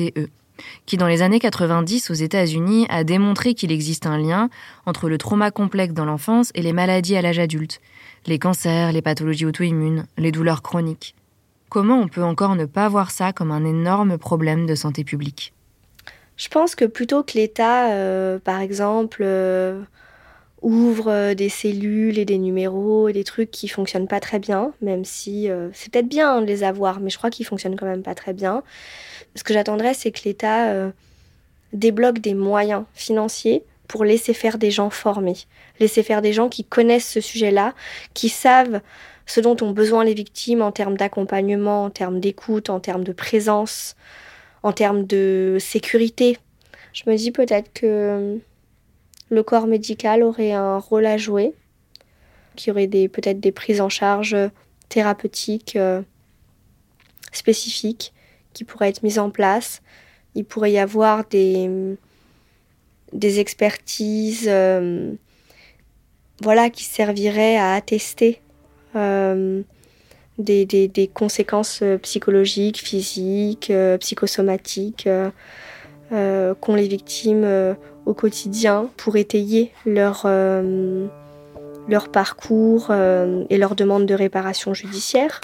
qui 0.85 0.95
dans 0.95 1.07
les 1.07 1.23
années 1.23 1.39
90 1.39 2.09
aux 2.09 2.13
États-Unis 2.13 2.85
a 2.89 3.03
démontré 3.03 3.53
qu'il 3.53 3.71
existe 3.73 4.05
un 4.05 4.17
lien 4.17 4.49
entre 4.85 5.09
le 5.09 5.17
trauma 5.17 5.51
complexe 5.51 5.93
dans 5.93 6.05
l'enfance 6.05 6.51
et 6.55 6.61
les 6.61 6.71
maladies 6.71 7.17
à 7.17 7.21
l'âge 7.21 7.39
adulte, 7.39 7.81
les 8.27 8.39
cancers, 8.39 8.91
les 8.91 9.01
pathologies 9.01 9.45
auto-immunes, 9.45 10.05
les 10.17 10.31
douleurs 10.31 10.61
chroniques. 10.61 11.15
Comment 11.69 11.99
on 11.99 12.07
peut 12.07 12.23
encore 12.23 12.55
ne 12.55 12.65
pas 12.65 12.87
voir 12.89 13.11
ça 13.11 13.33
comme 13.33 13.51
un 13.51 13.65
énorme 13.65 14.17
problème 14.17 14.65
de 14.65 14.75
santé 14.75 15.03
publique? 15.03 15.53
Je 16.37 16.49
pense 16.49 16.75
que 16.75 16.85
plutôt 16.85 17.23
que 17.23 17.33
l'État, 17.33 17.91
euh, 17.91 18.39
par 18.39 18.59
exemple, 18.59 19.21
euh, 19.23 19.81
ouvre 20.61 21.09
euh, 21.09 21.33
des 21.33 21.49
cellules 21.49 22.19
et 22.19 22.25
des 22.25 22.37
numéros 22.37 23.07
et 23.07 23.13
des 23.13 23.23
trucs 23.23 23.51
qui 23.51 23.67
fonctionnent 23.67 24.07
pas 24.07 24.19
très 24.19 24.39
bien, 24.39 24.73
même 24.81 25.05
si 25.05 25.47
c'est 25.73 25.91
peut-être 25.91 26.09
bien 26.09 26.41
de 26.41 26.45
les 26.45 26.63
avoir, 26.63 26.99
mais 26.99 27.09
je 27.09 27.17
crois 27.17 27.29
qu'ils 27.29 27.45
fonctionnent 27.45 27.77
quand 27.77 27.85
même 27.85 28.03
pas 28.03 28.15
très 28.15 28.33
bien. 28.33 28.63
Ce 29.35 29.43
que 29.43 29.53
j'attendrais, 29.53 29.93
c'est 29.93 30.11
que 30.11 30.21
l'État 30.25 30.91
débloque 31.73 32.19
des 32.19 32.33
moyens 32.33 32.83
financiers 32.93 33.63
pour 33.87 34.03
laisser 34.05 34.33
faire 34.33 34.57
des 34.57 34.71
gens 34.71 34.89
formés, 34.89 35.37
laisser 35.79 36.03
faire 36.03 36.21
des 36.21 36.33
gens 36.33 36.49
qui 36.49 36.63
connaissent 36.63 37.09
ce 37.09 37.21
sujet-là, 37.21 37.73
qui 38.13 38.29
savent 38.29 38.81
ce 39.25 39.39
dont 39.39 39.57
ont 39.61 39.71
besoin 39.71 40.03
les 40.03 40.13
victimes 40.13 40.61
en 40.61 40.71
termes 40.71 40.97
d'accompagnement, 40.97 41.85
en 41.85 41.89
termes 41.89 42.19
d'écoute, 42.19 42.69
en 42.69 42.79
termes 42.79 43.03
de 43.03 43.11
présence, 43.11 43.95
en 44.63 44.71
termes 44.71 45.05
de 45.05 45.57
sécurité. 45.59 46.37
Je 46.93 47.03
me 47.07 47.15
dis 47.15 47.31
peut-être 47.31 47.73
que 47.73 48.39
le 49.29 49.43
corps 49.43 49.67
médical 49.67 50.23
aurait 50.23 50.51
un 50.51 50.77
rôle 50.77 51.05
à 51.05 51.17
jouer, 51.17 51.53
qu'il 52.55 52.69
y 52.69 52.71
aurait 52.71 52.87
peut-être 53.07 53.39
des 53.39 53.51
prises 53.51 53.81
en 53.81 53.89
charge 53.89 54.35
thérapeutiques 54.89 55.75
euh, 55.75 56.01
spécifiques 57.31 58.13
qui 58.53 58.63
pourraient 58.63 58.89
être 58.89 59.03
mises 59.03 59.19
en 59.19 59.29
place. 59.29 59.81
Il 60.35 60.45
pourrait 60.45 60.71
y 60.71 60.77
avoir 60.79 61.25
des, 61.25 61.97
des 63.15 63.39
expertises 63.39 64.47
euh, 64.47 65.13
voilà, 66.41 66.69
qui 66.69 66.83
serviraient 66.83 67.57
à 67.57 67.73
attester 67.73 68.41
euh, 68.95 69.61
des, 70.37 71.09
conséquences 71.13 71.81
psychologiques, 72.01 72.79
physiques, 72.79 73.71
euh, 73.71 73.97
psychosomatiques 73.97 75.09
qu'ont 76.09 76.75
les 76.75 76.87
victimes 76.87 77.75
au 78.05 78.13
quotidien 78.13 78.89
pour 78.95 79.17
étayer 79.17 79.71
leur, 79.85 80.27
leur 81.89 82.09
parcours 82.09 82.93
et 83.49 83.57
leur 83.57 83.75
demande 83.75 84.05
de 84.05 84.13
réparation 84.13 84.73
judiciaire. 84.73 85.41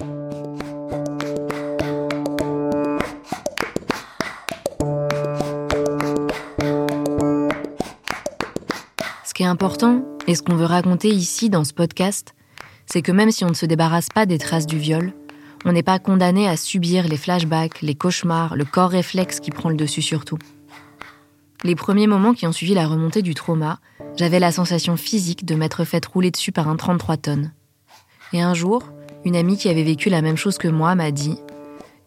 Qui 9.42 9.46
est 9.46 9.50
important, 9.50 10.04
et 10.28 10.36
ce 10.36 10.44
qu'on 10.44 10.56
veut 10.56 10.68
raconter 10.68 11.10
ici 11.10 11.50
dans 11.50 11.64
ce 11.64 11.74
podcast, 11.74 12.36
c'est 12.86 13.02
que 13.02 13.12
même 13.12 13.32
si 13.32 13.44
on 13.44 13.50
ne 13.50 13.56
se 13.56 13.66
débarrasse 13.66 14.10
pas 14.10 14.28
des 14.28 14.38
traces 14.38 14.68
du 14.68 14.78
viol, 14.78 15.14
on 15.66 15.72
n'est 15.72 15.82
pas 15.82 15.98
condamné 15.98 16.48
à 16.48 16.56
subir 16.56 17.08
les 17.08 17.18
flashbacks, 17.18 17.82
les 17.82 17.96
cauchemars, 17.96 18.56
le 18.56 18.66
corps 18.66 18.92
réflexe 18.92 19.40
qui 19.40 19.50
prend 19.50 19.70
le 19.70 19.76
dessus 19.76 20.04
sur 20.04 20.26
tout. 20.26 20.38
Les 21.64 21.74
premiers 21.74 22.06
moments 22.06 22.36
qui 22.36 22.46
ont 22.46 22.52
suivi 22.52 22.76
la 22.76 22.86
remontée 22.86 23.24
du 23.24 23.34
trauma, 23.34 23.80
j'avais 24.16 24.38
la 24.38 24.52
sensation 24.52 24.96
physique 24.96 25.44
de 25.44 25.56
m'être 25.56 25.86
faite 25.86 26.06
rouler 26.06 26.30
dessus 26.30 26.52
par 26.52 26.68
un 26.68 26.76
33 26.76 27.18
tonnes. 27.18 27.52
Et 28.34 28.44
un 28.44 28.54
jour, 28.54 28.84
une 29.26 29.36
amie 29.36 29.58
qui 29.58 29.70
avait 29.70 29.82
vécu 29.82 30.12
la 30.12 30.22
même 30.22 30.38
chose 30.38 30.60
que 30.60 30.68
moi 30.68 30.94
m'a 30.94 31.10
dit 31.10 31.40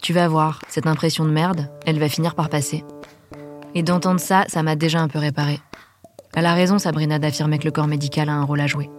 Tu 0.01 0.13
vas 0.13 0.29
voir, 0.29 0.61
cette 0.69 0.87
impression 0.87 1.25
de 1.25 1.33
merde, 1.33 1.69
elle 1.85 1.99
va 1.99 2.09
finir 2.09 2.37
par 2.37 2.49
passer. 2.49 2.85
Et 3.75 3.83
d'entendre 3.83 4.21
ça, 4.21 4.45
ça 4.47 4.63
m'a 4.63 4.77
déjà 4.77 5.01
un 5.01 5.09
peu 5.09 5.19
réparé. 5.19 5.59
Elle 6.37 6.47
a 6.47 6.55
raison, 6.55 6.79
Sabrina, 6.79 7.19
d'affirmer 7.19 7.59
que 7.59 7.65
le 7.65 7.71
corps 7.71 7.87
médical 7.87 8.29
a 8.29 8.33
un 8.33 8.45
rôle 8.45 8.61
à 8.61 8.67
jouer. 8.67 8.91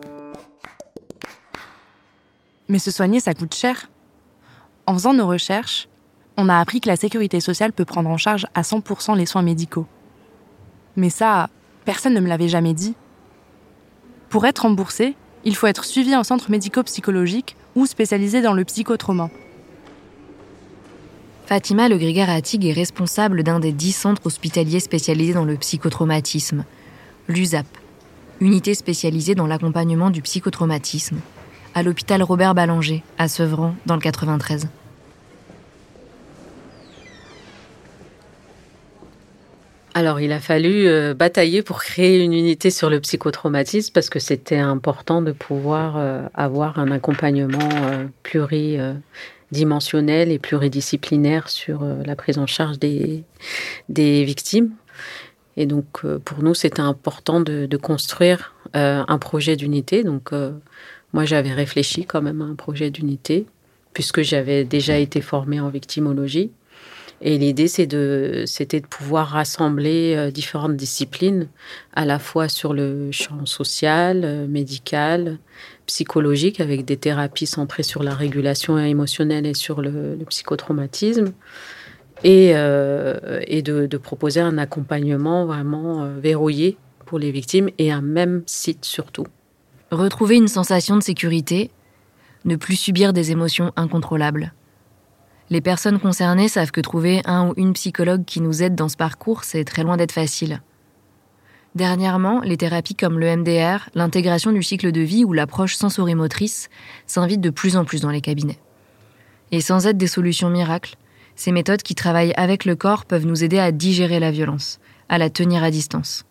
Mais 2.70 2.80
se 2.80 2.92
soigner, 2.92 3.20
ça 3.20 3.34
coûte 3.34 3.54
cher. 3.54 3.90
En 4.86 4.94
faisant 4.94 5.14
nos 5.14 5.28
recherches, 5.28 5.88
on 6.38 6.50
a 6.50 6.60
appris 6.60 6.82
que 6.82 6.88
la 6.88 6.96
sécurité 6.96 7.40
sociale 7.40 7.74
peut 7.74 7.86
prendre 7.86 8.10
en 8.10 8.18
charge 8.18 8.46
à 8.54 8.62
100% 8.62 9.18
les 9.18 9.26
soins 9.26 9.42
médicaux. 9.42 9.86
Mais 10.96 11.10
ça, 11.10 11.50
personne 11.84 12.14
ne 12.14 12.20
me 12.20 12.28
l'avait 12.28 12.48
jamais 12.48 12.74
dit. 12.74 12.96
Pour 14.30 14.46
être 14.46 14.60
remboursé, 14.60 15.16
il 15.44 15.56
faut 15.56 15.68
être 15.68 15.86
suivi 15.86 16.16
en 16.16 16.24
centre 16.24 16.50
médico-psychologique 16.50 17.56
ou 17.76 17.86
spécialisé 17.86 18.42
dans 18.42 18.54
le 18.54 18.64
psychotrauma. 18.66 19.30
Fatima 21.46 21.88
Le 21.90 21.98
Grigaratig 21.98 22.66
est 22.66 22.74
responsable 22.74 23.44
d'un 23.44 23.60
des 23.60 23.72
dix 23.72 23.92
centres 23.92 24.26
hospitaliers 24.26 24.80
spécialisés 24.80 25.34
dans 25.34 25.46
le 25.46 25.58
psychotraumatisme, 25.58 26.66
l'USAP, 27.28 27.66
unité 28.40 28.74
spécialisée 28.74 29.36
dans 29.36 29.48
l'accompagnement 29.48 30.10
du 30.10 30.22
psychotraumatisme, 30.22 31.20
à 31.74 31.84
l'hôpital 31.84 32.24
Robert 32.24 32.56
Ballanger, 32.56 33.04
à 33.18 33.28
Sevran, 33.28 33.76
dans 33.86 33.96
le 33.96 34.02
93. 34.02 34.70
alors, 39.98 40.20
il 40.20 40.34
a 40.34 40.42
fallu 40.42 40.88
euh, 40.88 41.14
batailler 41.14 41.62
pour 41.62 41.82
créer 41.82 42.22
une 42.22 42.34
unité 42.34 42.70
sur 42.70 42.90
le 42.90 43.00
psychotraumatisme 43.00 43.94
parce 43.94 44.10
que 44.10 44.20
c'était 44.20 44.58
important 44.58 45.22
de 45.22 45.32
pouvoir 45.32 45.96
euh, 45.96 46.24
avoir 46.34 46.80
un 46.80 46.92
accompagnement 46.92 47.70
euh, 47.86 48.04
pluridimensionnel 48.22 50.32
et 50.32 50.38
pluridisciplinaire 50.38 51.48
sur 51.48 51.86
la 52.06 52.18
prise 52.18 52.38
en 52.38 52.46
charge 52.46 52.78
des, 52.78 53.24
des 53.88 54.26
victimes. 54.26 54.72
Et 55.58 55.66
donc, 55.66 56.06
pour 56.26 56.44
nous, 56.44 56.54
c'était 56.54 56.82
important 56.82 57.40
de, 57.40 57.66
de 57.66 57.78
construire 57.78 58.54
un 58.74 59.18
projet 59.20 59.56
d'unité. 59.56 60.04
Donc, 60.04 60.32
moi, 61.14 61.24
j'avais 61.24 61.54
réfléchi 61.54 62.06
quand 62.06 62.22
même 62.22 62.42
à 62.42 62.46
un 62.46 62.56
projet 62.56 62.90
d'unité 62.90 63.46
puisque 63.96 64.22
j'avais 64.22 64.66
déjà 64.66 65.00
été 65.00 65.22
formée 65.22 65.60
en 65.60 65.70
victimologie. 65.70 66.52
Et 67.22 67.38
l'idée, 67.38 67.70
c'est 67.70 67.88
de, 67.88 68.44
c'était 68.46 68.82
de 68.82 68.86
pouvoir 68.86 69.30
rassembler 69.30 70.16
euh, 70.16 70.32
différentes 70.32 70.76
disciplines, 70.76 71.48
à 71.96 72.04
la 72.06 72.20
fois 72.20 72.50
sur 72.50 72.74
le 72.74 73.10
champ 73.12 73.46
social, 73.46 74.22
euh, 74.26 74.48
médical, 74.48 75.40
psychologique, 75.86 76.60
avec 76.60 76.84
des 76.84 76.98
thérapies 76.98 77.48
centrées 77.48 77.84
sur 77.84 78.04
la 78.04 78.14
régulation 78.14 78.78
émotionnelle 78.78 79.46
et 79.46 79.54
sur 79.54 79.82
le, 79.82 80.18
psychotraumatisme, 80.28 81.32
et, 82.26 82.54
euh, 82.56 83.40
de, 83.62 83.86
de, 83.86 83.98
proposer 83.98 84.40
un 84.42 84.58
accompagnement 84.58 85.46
vraiment 85.46 86.10
verrouillé 86.18 86.76
pour 87.06 87.20
les 87.20 87.32
victimes 87.32 87.70
et 87.78 87.92
un 87.92 88.02
même 88.02 88.42
site 88.48 88.84
surtout. 88.84 89.28
Retrouver 89.92 90.36
une 90.36 90.48
sensation 90.48 90.98
de 90.98 91.04
sécurité, 91.04 91.70
ne 92.44 92.56
plus 92.56 92.76
subir 92.76 93.14
des 93.14 93.32
émotions 93.32 93.72
incontrôlables. 93.76 94.54
Les 95.52 95.62
personnes 95.62 96.00
concernées 96.00 96.48
savent 96.48 96.72
que 96.72 96.82
trouver 96.82 97.22
un 97.26 97.50
ou 97.50 97.54
une 97.58 97.74
psychologue 97.74 98.26
qui 98.26 98.42
nous 98.42 98.64
aide 98.64 98.74
dans 98.74 98.90
ce 98.90 98.98
parcours, 98.98 99.44
c'est 99.44 99.64
très 99.64 99.84
loin 99.84 99.96
d'être 99.96 100.12
facile. 100.12 100.62
Dernièrement, 101.76 102.42
les 102.42 102.58
thérapies 102.58 102.96
comme 102.96 103.20
le 103.20 103.36
MDR, 103.36 103.90
l'intégration 103.94 104.52
du 104.52 104.64
cycle 104.64 104.92
de 104.92 105.02
vie 105.02 105.24
ou 105.24 105.34
l'approche 105.34 105.76
sensorimotrice 105.76 106.70
s'invitent 107.06 107.42
de 107.42 107.52
plus 107.52 107.78
en 107.78 107.86
plus 107.86 108.02
dans 108.02 108.10
les 108.10 108.22
cabinets. 108.22 108.60
Et 109.52 109.62
sans 109.62 109.86
être 109.86 109.98
des 109.98 110.08
solutions 110.08 110.50
miracles, 110.50 110.96
ces 111.36 111.52
méthodes 111.52 111.84
qui 111.84 111.96
travaillent 111.96 112.34
avec 112.38 112.66
le 112.66 112.76
corps 112.76 113.06
peuvent 113.06 113.26
nous 113.26 113.44
aider 113.44 113.60
à 113.60 113.72
digérer 113.72 114.20
la 114.20 114.32
violence, 114.32 114.80
à 115.10 115.18
la 115.18 115.30
tenir 115.30 115.64
à 115.64 115.72
distance. 115.72 116.26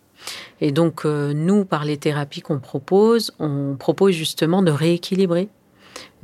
Et 0.61 0.73
donc, 0.73 1.05
euh, 1.05 1.33
nous, 1.35 1.65
par 1.65 1.85
les 1.85 1.97
thérapies 1.97 2.41
qu'on 2.41 2.59
propose, 2.59 3.33
on 3.39 3.77
propose 3.79 4.15
justement 4.15 4.63
de 4.63 4.71
rééquilibrer 4.71 5.49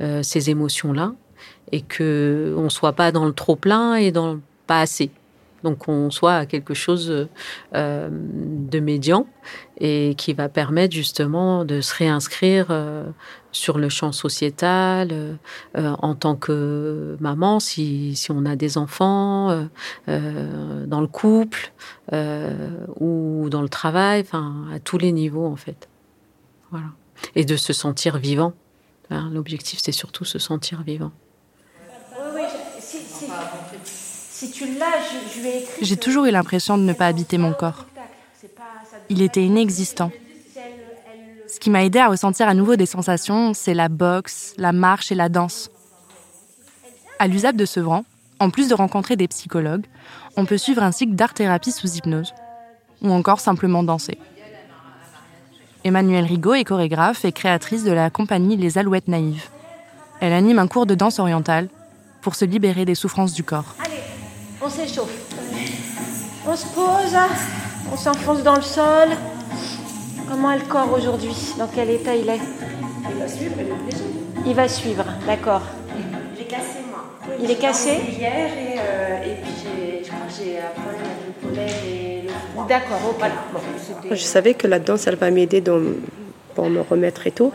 euh, 0.01 0.23
ces 0.23 0.49
émotions-là 0.49 1.13
et 1.71 1.81
que 1.81 2.53
on 2.57 2.69
soit 2.69 2.93
pas 2.93 3.11
dans 3.11 3.25
le 3.25 3.33
trop 3.33 3.55
plein 3.55 3.95
et 3.95 4.11
dans 4.11 4.33
le 4.33 4.41
pas 4.67 4.81
assez. 4.81 5.11
Donc 5.63 5.87
on 5.87 6.09
soit 6.09 6.35
à 6.35 6.45
quelque 6.47 6.73
chose 6.73 7.27
euh, 7.75 8.09
de 8.11 8.79
médian 8.79 9.27
et 9.79 10.15
qui 10.17 10.33
va 10.33 10.49
permettre 10.49 10.95
justement 10.95 11.65
de 11.65 11.81
se 11.81 11.95
réinscrire 11.95 12.67
sur 13.51 13.77
le 13.77 13.89
champ 13.89 14.11
sociétal 14.11 15.11
euh, 15.11 15.95
en 15.99 16.15
tant 16.15 16.35
que 16.35 17.17
maman, 17.19 17.59
si, 17.59 18.15
si 18.15 18.31
on 18.31 18.45
a 18.45 18.55
des 18.55 18.77
enfants, 18.77 19.67
dans 20.07 21.01
le 21.01 21.07
couple 21.07 21.71
ou 22.11 23.47
dans 23.49 23.61
le 23.61 23.69
travail, 23.69 24.21
enfin 24.21 24.65
à 24.73 24.79
tous 24.79 24.97
les 24.97 25.11
niveaux 25.11 25.45
en 25.45 25.55
fait. 25.55 25.89
Voilà. 26.71 26.87
Et 27.35 27.45
de 27.45 27.55
se 27.55 27.73
sentir 27.73 28.17
vivant. 28.17 28.53
Hein, 29.09 29.29
l'objectif 29.33 29.79
c'est 29.83 29.91
surtout 29.91 30.25
se 30.25 30.39
sentir 30.39 30.83
vivant. 30.83 31.11
J'ai 35.81 35.97
toujours 35.97 36.25
eu 36.25 36.31
l'impression 36.31 36.77
de 36.77 36.83
ne 36.83 36.93
pas 36.93 37.07
habiter 37.07 37.37
mon 37.37 37.53
corps. 37.53 37.85
Il 39.09 39.21
était 39.21 39.43
inexistant. 39.43 40.11
Ce 41.51 41.59
qui 41.59 41.69
m'a 41.69 41.83
aidé 41.83 41.99
à 41.99 42.07
ressentir 42.07 42.47
à 42.47 42.53
nouveau 42.53 42.77
des 42.77 42.85
sensations, 42.85 43.53
c'est 43.53 43.73
la 43.73 43.89
boxe, 43.89 44.53
la 44.57 44.71
marche 44.71 45.11
et 45.11 45.15
la 45.15 45.27
danse. 45.27 45.69
À 47.19 47.27
l'USAP 47.27 47.57
de 47.57 47.65
Sevran, 47.65 48.05
en 48.39 48.49
plus 48.49 48.69
de 48.69 48.73
rencontrer 48.73 49.17
des 49.17 49.27
psychologues, 49.27 49.85
on 50.37 50.45
peut 50.45 50.57
suivre 50.57 50.81
un 50.81 50.93
cycle 50.93 51.13
d'art-thérapie 51.13 51.73
sous 51.73 51.93
hypnose, 51.97 52.33
ou 53.01 53.11
encore 53.11 53.41
simplement 53.41 53.83
danser. 53.83 54.17
Emmanuelle 55.83 56.23
Rigaud 56.23 56.53
est 56.53 56.63
chorégraphe 56.63 57.25
et 57.25 57.33
créatrice 57.33 57.83
de 57.83 57.91
la 57.91 58.09
compagnie 58.09 58.55
Les 58.55 58.77
Alouettes 58.77 59.09
Naïves. 59.09 59.49
Elle 60.21 60.31
anime 60.31 60.59
un 60.59 60.67
cours 60.67 60.85
de 60.85 60.95
danse 60.95 61.19
orientale 61.19 61.67
pour 62.21 62.35
se 62.35 62.45
libérer 62.45 62.85
des 62.85 62.95
souffrances 62.95 63.33
du 63.33 63.43
corps. 63.43 63.75
Allez, 63.83 63.95
on 64.61 64.69
s'échauffe. 64.69 65.11
On 66.47 66.55
se 66.55 66.65
pose, 66.67 67.17
on 67.91 67.97
s'enfonce 67.97 68.41
dans 68.41 68.55
le 68.55 68.61
sol. 68.61 69.09
Comment 70.31 70.53
est 70.53 70.59
le 70.59 70.63
corps 70.65 70.93
aujourd'hui 70.93 71.35
Dans 71.59 71.67
quel 71.67 71.89
état 71.89 72.15
il 72.15 72.29
est 72.29 72.39
Il 73.09 73.19
va 73.19 73.27
suivre, 73.27 73.55
il 74.47 74.55
va 74.55 74.67
suivre, 74.69 75.05
d'accord. 75.27 75.61
J'ai 76.37 76.45
cassé 76.45 76.79
moi. 76.89 77.03
Il 77.43 77.51
est 77.51 77.55
cassé 77.55 77.89
Hier 78.17 78.47
et, 78.47 78.79
euh, 78.79 79.23
et 79.25 79.35
puis 79.41 79.51
je 80.01 80.07
crois 80.07 80.19
que 80.25 80.33
j'ai 80.33 80.57
un 80.59 80.71
problème 80.79 81.01
avec 81.03 81.27
le 81.27 81.49
pollen 81.49 81.69
et 81.85 82.21
le 82.21 82.29
froid. 82.29 82.65
D'accord, 82.69 82.99
ok. 83.09 83.15
Voilà. 83.19 83.33
Bon, 83.51 83.59
je 84.09 84.23
savais 84.23 84.53
que 84.53 84.67
la 84.67 84.79
danse, 84.79 85.05
elle 85.05 85.17
va 85.17 85.29
m'aider 85.31 85.61
pour 86.55 86.69
me 86.69 86.79
remettre 86.79 87.27
et 87.27 87.31
tout. 87.31 87.51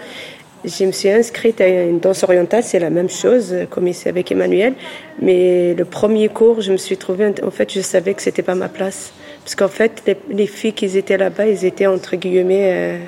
Je 0.62 0.84
me 0.84 0.92
suis 0.92 1.08
inscrite 1.08 1.62
à 1.62 1.68
une 1.68 1.98
danse 2.00 2.24
orientale, 2.24 2.62
c'est 2.62 2.78
la 2.78 2.90
même 2.90 3.08
chose, 3.08 3.54
comme 3.70 3.88
ici 3.88 4.06
avec 4.06 4.30
Emmanuel. 4.30 4.74
Mais 5.22 5.72
le 5.72 5.84
premier 5.86 6.28
cours, 6.28 6.60
je 6.60 6.72
me 6.72 6.76
suis 6.76 6.98
trouvée, 6.98 7.32
en 7.42 7.50
fait, 7.50 7.72
je 7.72 7.80
savais 7.80 8.12
que 8.12 8.20
c'était 8.20 8.42
pas 8.42 8.54
ma 8.54 8.68
place. 8.68 9.12
Parce 9.46 9.54
qu'en 9.54 9.68
fait, 9.68 10.02
les, 10.28 10.48
filles 10.48 10.72
qui 10.72 10.98
étaient 10.98 11.16
là-bas, 11.16 11.46
ils 11.46 11.64
étaient 11.64 11.86
entre 11.86 12.16
guillemets 12.16 12.64
euh, 12.64 12.98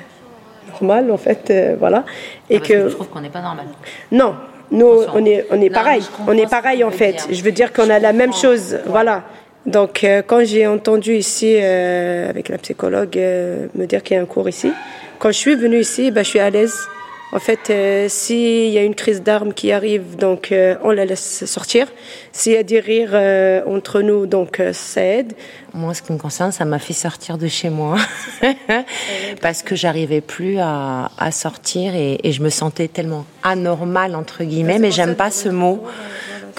normales, 0.71 1.11
en 1.11 1.17
fait, 1.17 1.49
euh, 1.49 1.75
voilà. 1.77 2.05
Et 2.49 2.55
ah, 2.55 2.65
que. 2.65 2.87
Je 2.87 2.95
trouve 2.95 3.09
qu'on 3.09 3.19
n'est 3.19 3.29
pas 3.29 3.41
normal. 3.41 3.65
Non, 4.09 4.35
nous, 4.71 4.87
on 5.13 5.25
est, 5.25 5.45
on 5.51 5.59
est 5.59 5.69
pareil. 5.69 6.01
On 6.27 6.37
est 6.37 6.49
pareil, 6.49 6.85
en 6.85 6.91
fait. 6.91 7.27
Je 7.29 7.43
veux 7.43 7.51
dire 7.51 7.73
qu'on 7.73 7.89
a 7.89 7.99
la 7.99 8.13
même 8.13 8.31
chose, 8.31 8.79
voilà. 8.85 9.23
Donc, 9.65 10.05
euh, 10.05 10.21
quand 10.25 10.45
j'ai 10.45 10.65
entendu 10.65 11.17
ici, 11.17 11.57
avec 11.57 12.47
la 12.47 12.57
psychologue, 12.57 13.17
me 13.17 13.85
dire 13.85 14.01
qu'il 14.01 14.15
y 14.15 14.17
a 14.17 14.23
un 14.23 14.25
cours 14.25 14.47
ici, 14.47 14.71
quand 15.17 15.31
je 15.31 15.37
suis 15.37 15.55
venue 15.55 15.81
ici, 15.81 16.09
ben, 16.09 16.23
je 16.23 16.29
suis 16.29 16.39
à 16.39 16.49
l'aise. 16.49 16.87
En 17.31 17.37
fait, 17.37 17.69
euh, 17.69 18.07
s'il 18.09 18.69
y 18.69 18.77
a 18.79 18.83
une 18.83 18.95
crise 18.95 19.21
d'armes 19.21 19.53
qui 19.53 19.71
arrive, 19.71 20.15
donc 20.15 20.51
euh, 20.51 20.75
on 20.83 20.89
la 20.89 21.05
laisse 21.05 21.45
sortir. 21.45 21.87
S'il 22.31 22.53
y 22.53 22.57
a 22.57 22.63
des 22.63 22.79
rires 22.79 23.11
euh, 23.13 23.61
entre 23.67 24.01
nous, 24.01 24.25
donc 24.25 24.59
ça 24.73 25.03
aide. 25.03 25.33
Moi, 25.75 25.93
ce 25.93 26.01
qui 26.01 26.11
me 26.11 26.17
concerne, 26.17 26.51
ça 26.51 26.65
m'a 26.65 26.79
fait 26.79 26.93
sortir 26.93 27.37
de 27.37 27.47
chez 27.47 27.69
moi 27.69 27.97
parce 29.41 29.61
que 29.61 29.75
j'arrivais 29.75 30.21
plus 30.21 30.57
à, 30.57 31.11
à 31.19 31.31
sortir 31.31 31.93
et, 31.93 32.19
et, 32.23 32.31
je 32.31 32.41
me 32.41 32.49
sentais 32.49 32.87
tellement 32.87 33.25
anormale 33.43 34.15
entre 34.15 34.43
guillemets, 34.43 34.79
mais 34.79 34.89
j'aime 34.89 35.15
pas 35.15 35.29
ce 35.29 35.49
mot 35.49 35.83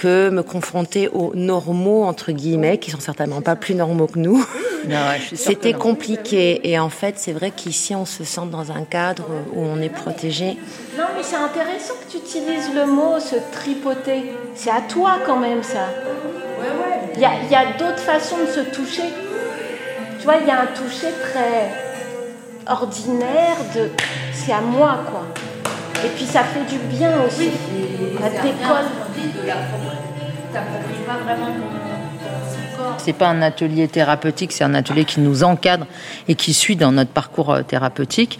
que 0.00 0.30
me 0.30 0.42
confronter 0.42 1.08
aux 1.08 1.32
normaux, 1.34 2.04
entre 2.04 2.32
guillemets, 2.32 2.78
qui 2.78 2.90
sont 2.90 3.00
certainement 3.00 3.42
pas 3.42 3.54
plus 3.54 3.74
normaux 3.74 4.06
que 4.06 4.18
nous. 4.18 4.42
C'était 5.34 5.74
compliqué. 5.74 6.70
Et 6.70 6.78
en 6.78 6.88
fait, 6.88 7.16
c'est 7.18 7.32
vrai 7.32 7.50
qu'ici, 7.54 7.94
on 7.94 8.06
se 8.06 8.24
sent 8.24 8.48
dans 8.50 8.72
un 8.72 8.84
cadre 8.84 9.26
où 9.54 9.62
on 9.62 9.78
est 9.82 9.90
protégé. 9.90 10.56
Non, 10.96 11.04
mais 11.14 11.22
c'est 11.22 11.36
intéressant 11.36 11.92
que 12.00 12.12
tu 12.12 12.16
utilises 12.16 12.70
le 12.74 12.86
mot 12.86 13.20
se 13.20 13.36
tripoter. 13.52 14.32
C'est 14.54 14.70
à 14.70 14.80
toi 14.80 15.18
quand 15.26 15.38
même, 15.38 15.62
ça. 15.62 15.88
Il 17.14 17.20
y 17.20 17.24
a, 17.26 17.32
y 17.50 17.54
a 17.54 17.76
d'autres 17.78 18.02
façons 18.02 18.38
de 18.38 18.50
se 18.50 18.60
toucher. 18.70 19.04
Tu 20.18 20.24
vois, 20.24 20.36
il 20.40 20.46
y 20.46 20.50
a 20.50 20.62
un 20.62 20.66
toucher 20.66 21.08
très 21.20 21.70
ordinaire 22.66 23.58
de 23.74 23.90
c'est 24.32 24.52
à 24.52 24.62
moi, 24.62 25.00
quoi. 25.10 25.26
Et 26.04 26.08
puis 26.08 26.24
ça 26.24 26.42
fait 26.44 26.64
du 26.64 26.78
bien 26.96 27.12
aussi. 27.26 27.50
Oui, 27.72 28.18
ça 28.20 28.28
décolle. 28.28 28.86
T'appropries 30.52 31.04
pas 31.06 31.16
vraiment 31.24 31.48
c'est 32.98 33.12
pas 33.12 33.28
un 33.28 33.42
atelier 33.42 33.88
thérapeutique, 33.88 34.52
c'est 34.52 34.64
un 34.64 34.74
atelier 34.74 35.04
qui 35.04 35.20
nous 35.20 35.42
encadre 35.42 35.86
et 36.28 36.34
qui 36.34 36.52
suit 36.52 36.76
dans 36.76 36.92
notre 36.92 37.10
parcours 37.10 37.50
euh, 37.50 37.62
thérapeutique. 37.62 38.38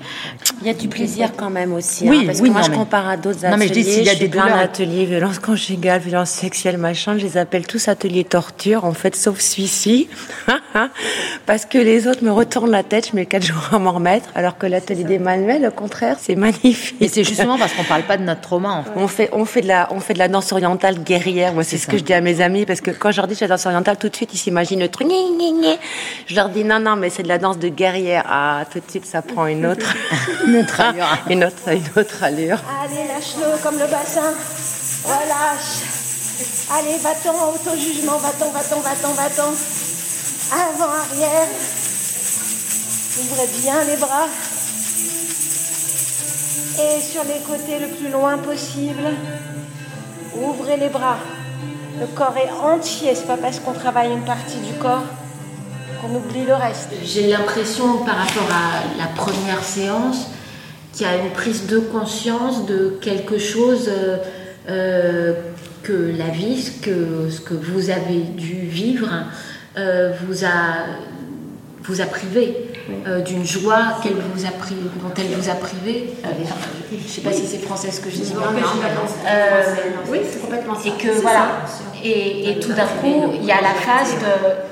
Il 0.61 0.66
y 0.66 0.70
a 0.70 0.75
du 0.75 0.88
plaisir 0.88 1.31
quand 1.37 1.51
même 1.51 1.73
aussi. 1.73 2.09
Oui, 2.09 2.20
hein, 2.20 2.23
parce 2.27 2.40
que 2.40 2.49
moi, 2.49 2.62
je 2.62 2.70
compare 2.70 3.09
à 3.09 3.16
d'autres 3.16 3.44
ateliers. 3.44 3.51
Non, 3.51 3.57
mais 3.57 3.68
je 3.68 3.73
dis, 3.73 3.85
s'il 3.85 4.05
y 4.05 4.11
a 4.11 4.14
des 4.14 4.29
plein 4.29 4.46
d'ateliers, 4.46 5.07
violence 5.07 5.38
conjugale, 5.38 6.01
violence 6.01 6.31
sexuelle, 6.31 6.77
machin, 6.77 7.16
je 7.16 7.25
les 7.25 7.37
appelle 7.38 7.66
tous 7.66 7.88
ateliers 7.88 8.25
torture, 8.25 8.85
en 8.85 8.92
fait, 8.92 9.16
sauf 9.16 9.40
celui-ci. 9.40 10.09
parce 11.46 11.64
que 11.64 11.79
les 11.79 12.07
autres 12.07 12.23
me 12.25 12.31
retournent 12.31 12.70
la 12.70 12.83
tête, 12.83 13.09
je 13.11 13.16
mets 13.16 13.27
quatre 13.27 13.44
jours 13.44 13.70
à 13.73 13.79
m'en 13.79 13.92
remettre, 13.92 14.29
alors 14.35 14.59
que 14.59 14.66
l'atelier 14.66 15.05
d'Emmanuel, 15.05 15.66
au 15.66 15.70
contraire, 15.70 16.16
c'est 16.20 16.37
magnifique. 16.37 16.96
Et 17.01 17.09
c'est 17.09 17.25
justement 17.25 17.59
parce 17.59 17.73
qu'on 17.73 17.85
parle 17.85 18.03
pas 18.03 18.16
de 18.16 18.23
notre 18.23 18.42
trauma, 18.42 18.70
en 18.70 18.83
fait. 18.83 18.90
On 18.96 19.09
fait, 19.09 19.29
on 19.33 19.44
fait 19.44 19.62
de 19.62 19.68
la, 19.68 19.88
on 19.92 20.01
fait 20.01 20.14
de 20.14 20.18
la 20.18 20.29
danse 20.29 20.53
orientale 20.53 21.03
guerrière. 21.03 21.55
Moi, 21.55 21.64
c'est 21.64 21.79
ce 21.79 21.87
que 21.87 21.96
je 21.96 22.05
dis 22.05 22.12
à 22.12 22.20
mes 22.20 22.40
amis, 22.40 22.66
parce 22.66 22.81
que 22.81 22.90
quand 22.90 23.11
je 23.11 23.16
leur 23.16 23.27
dis 23.27 23.35
que 23.35 23.40
la 23.40 23.49
danse 23.49 23.66
orientale, 23.66 23.96
tout 23.96 24.09
de 24.09 24.16
suite, 24.16 24.35
ils 24.35 24.38
s'imaginent 24.38 24.81
le 24.81 24.88
truc. 24.88 25.09
Je 26.27 26.35
leur 26.35 26.49
dis 26.49 26.64
non, 26.64 26.79
non, 26.81 26.96
mais 26.96 27.11
c'est 27.11 27.23
de 27.23 27.29
la 27.29 27.38
danse 27.38 27.59
de 27.59 27.68
guerrière. 27.68 28.25
Ah, 28.29 28.64
tout 28.70 28.81
de 28.81 28.90
suite, 28.90 29.07
ça 29.07 29.23
prend 29.23 29.46
une 29.46 29.66
autre, 29.66 29.94
une 30.51 30.57
autre 30.57 30.81
allure. 30.81 31.07
une, 31.31 31.45
autre, 31.45 31.69
une 31.69 32.01
autre 32.01 32.23
allure. 32.23 32.59
Allez, 32.83 33.07
lâche-le 33.07 33.63
comme 33.63 33.79
le 33.79 33.87
bassin. 33.87 34.35
Relâche. 35.05 36.01
Allez, 36.73 36.99
va-t'en, 36.99 37.53
auto-jugement, 37.55 38.17
va-t'en, 38.19 38.51
va-t'en, 38.51 38.81
va-t'en, 38.81 39.13
va-t'en. 39.13 39.53
Ah 40.53 40.69
avant-arrière. 40.75 41.49
Ouvrez 43.21 43.47
bien 43.61 43.85
les 43.85 43.97
bras. 43.97 44.27
Et 46.83 47.01
sur 47.01 47.23
les 47.25 47.41
côtés 47.41 47.79
le 47.79 47.89
plus 47.89 48.09
loin 48.09 48.39
possible. 48.39 49.15
Ouvrez 50.35 50.77
les 50.77 50.89
bras. 50.89 51.19
Le 52.01 52.07
corps 52.07 52.37
est 52.37 52.51
entier. 52.51 53.15
C'est 53.15 53.27
pas 53.27 53.37
parce 53.37 53.61
qu'on 53.61 53.73
travaille 53.73 54.11
une 54.11 54.25
partie 54.25 54.59
du 54.59 54.73
corps 54.75 55.05
qu'on 56.01 56.15
oublie 56.15 56.45
le 56.47 56.55
reste. 56.55 56.91
J'ai 57.05 57.29
l'impression 57.29 57.99
par 57.99 58.17
rapport 58.17 58.49
à 58.51 58.99
la 58.99 59.07
première 59.09 59.63
séance 59.63 60.29
qu'il 60.92 61.07
y 61.07 61.11
a 61.11 61.16
une 61.16 61.31
prise 61.31 61.66
de 61.66 61.79
conscience 61.79 62.66
de 62.66 62.98
quelque 63.00 63.38
chose 63.38 63.88
euh, 63.88 64.16
euh, 64.68 65.33
que 65.83 66.12
la 66.16 66.29
vie, 66.29 66.61
ce 66.61 66.70
que, 66.70 67.31
ce 67.31 67.40
que 67.40 67.55
vous 67.55 67.90
avez 67.90 68.20
dû 68.37 68.66
vivre, 68.66 69.09
euh, 69.79 70.12
vous, 70.26 70.44
a, 70.44 70.87
vous 71.85 72.00
a 72.00 72.07
privé. 72.07 72.66
d'une 73.24 73.46
joie 73.46 74.00
qu'elle 74.03 74.16
vous 74.35 74.44
a 74.44 74.50
pris, 74.50 74.74
dont 74.74 75.12
elle 75.16 75.29
vous 75.38 75.48
a 75.48 75.55
privé. 75.55 76.12
je 76.90 76.96
ne 76.96 77.00
sais 77.03 77.20
pas 77.20 77.33
si 77.33 77.46
c'est 77.46 77.59
français 77.59 77.90
ce 77.92 78.00
que 78.00 78.11
je 78.11 78.16
dis. 78.16 78.35
Non, 78.35 78.40
oui, 80.09 80.18
c'est 80.29 80.40
complètement 80.40 80.74
ça. 80.74 80.88
Et 80.88 80.92
que 80.92 81.20
voilà. 81.20 81.64
Et, 82.03 82.50
et 82.50 82.59
tout 82.59 82.72
d'un 82.72 82.87
coup, 82.87 83.33
il 83.35 83.44
y 83.44 83.53
a 83.53 83.61
la 83.61 83.74
phase 83.74 84.14
de 84.14 84.70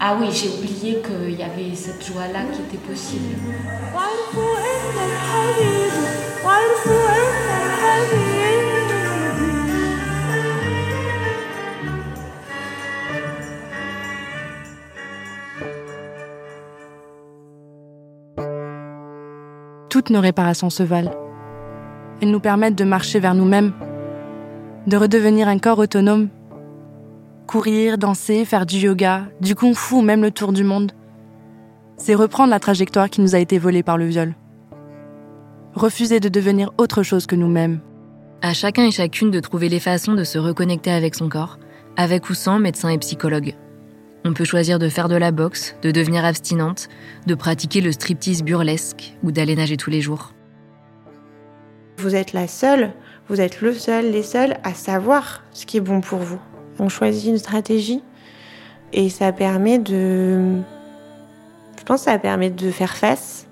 ah 0.00 0.16
oui, 0.20 0.28
j'ai 0.32 0.48
oublié 0.48 1.02
qu'il 1.02 1.36
y 1.36 1.42
avait 1.42 1.74
cette 1.74 2.06
joie-là 2.06 2.40
qui 2.52 2.60
était 2.62 2.86
possible. 2.86 3.34
Toutes 19.88 20.10
nos 20.10 20.20
réparations 20.20 20.70
se 20.70 20.84
valent. 20.84 21.10
Elles 22.22 22.30
nous 22.30 22.38
permettent 22.38 22.76
de 22.76 22.84
marcher 22.84 23.18
vers 23.18 23.34
nous-mêmes, 23.34 23.72
de 24.86 24.96
redevenir 24.96 25.48
un 25.48 25.58
corps 25.58 25.80
autonome 25.80 26.28
Courir, 27.48 27.96
danser, 27.96 28.44
faire 28.44 28.66
du 28.66 28.76
yoga, 28.76 29.22
du 29.40 29.54
kung-fu 29.54 29.94
ou 29.94 30.02
même 30.02 30.20
le 30.20 30.30
tour 30.30 30.52
du 30.52 30.64
monde. 30.64 30.92
C'est 31.96 32.14
reprendre 32.14 32.50
la 32.50 32.60
trajectoire 32.60 33.08
qui 33.08 33.22
nous 33.22 33.34
a 33.34 33.38
été 33.38 33.58
volée 33.58 33.82
par 33.82 33.96
le 33.96 34.04
viol. 34.04 34.34
Refuser 35.72 36.20
de 36.20 36.28
devenir 36.28 36.72
autre 36.76 37.02
chose 37.02 37.24
que 37.24 37.36
nous-mêmes. 37.36 37.80
À 38.42 38.52
chacun 38.52 38.84
et 38.84 38.90
chacune 38.90 39.30
de 39.30 39.40
trouver 39.40 39.70
les 39.70 39.80
façons 39.80 40.12
de 40.12 40.24
se 40.24 40.38
reconnecter 40.38 40.90
avec 40.90 41.14
son 41.14 41.30
corps, 41.30 41.58
avec 41.96 42.28
ou 42.28 42.34
sans 42.34 42.58
médecin 42.58 42.90
et 42.90 42.98
psychologue. 42.98 43.54
On 44.26 44.34
peut 44.34 44.44
choisir 44.44 44.78
de 44.78 44.90
faire 44.90 45.08
de 45.08 45.16
la 45.16 45.32
boxe, 45.32 45.74
de 45.80 45.90
devenir 45.90 46.26
abstinente, 46.26 46.90
de 47.26 47.34
pratiquer 47.34 47.80
le 47.80 47.92
striptease 47.92 48.42
burlesque 48.42 49.14
ou 49.22 49.32
d'aller 49.32 49.56
nager 49.56 49.78
tous 49.78 49.88
les 49.88 50.02
jours. 50.02 50.34
Vous 51.96 52.14
êtes 52.14 52.34
la 52.34 52.46
seule, 52.46 52.92
vous 53.26 53.40
êtes 53.40 53.62
le 53.62 53.72
seul, 53.72 54.10
les 54.10 54.22
seuls 54.22 54.58
à 54.64 54.74
savoir 54.74 55.44
ce 55.52 55.64
qui 55.64 55.78
est 55.78 55.80
bon 55.80 56.02
pour 56.02 56.18
vous. 56.18 56.40
On 56.78 56.88
choisit 56.88 57.30
une 57.30 57.38
stratégie 57.38 58.02
et 58.92 59.08
ça 59.10 59.32
permet 59.32 59.78
de. 59.78 60.56
Je 61.78 61.84
pense 61.84 62.04
que 62.04 62.10
ça 62.10 62.18
permet 62.18 62.50
de 62.50 62.70
faire 62.70 62.96
face 62.96 63.46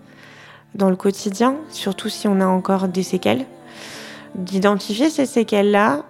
dans 0.75 0.91
le 0.91 0.97
quotidien, 0.97 1.57
surtout 1.71 2.09
si 2.09 2.29
on 2.29 2.41
a 2.41 2.47
encore 2.47 2.89
des 2.89 3.03
séquelles, 3.03 3.47
d'identifier 4.35 5.11
ces 5.11 5.27
séquelles-là. 5.27 6.05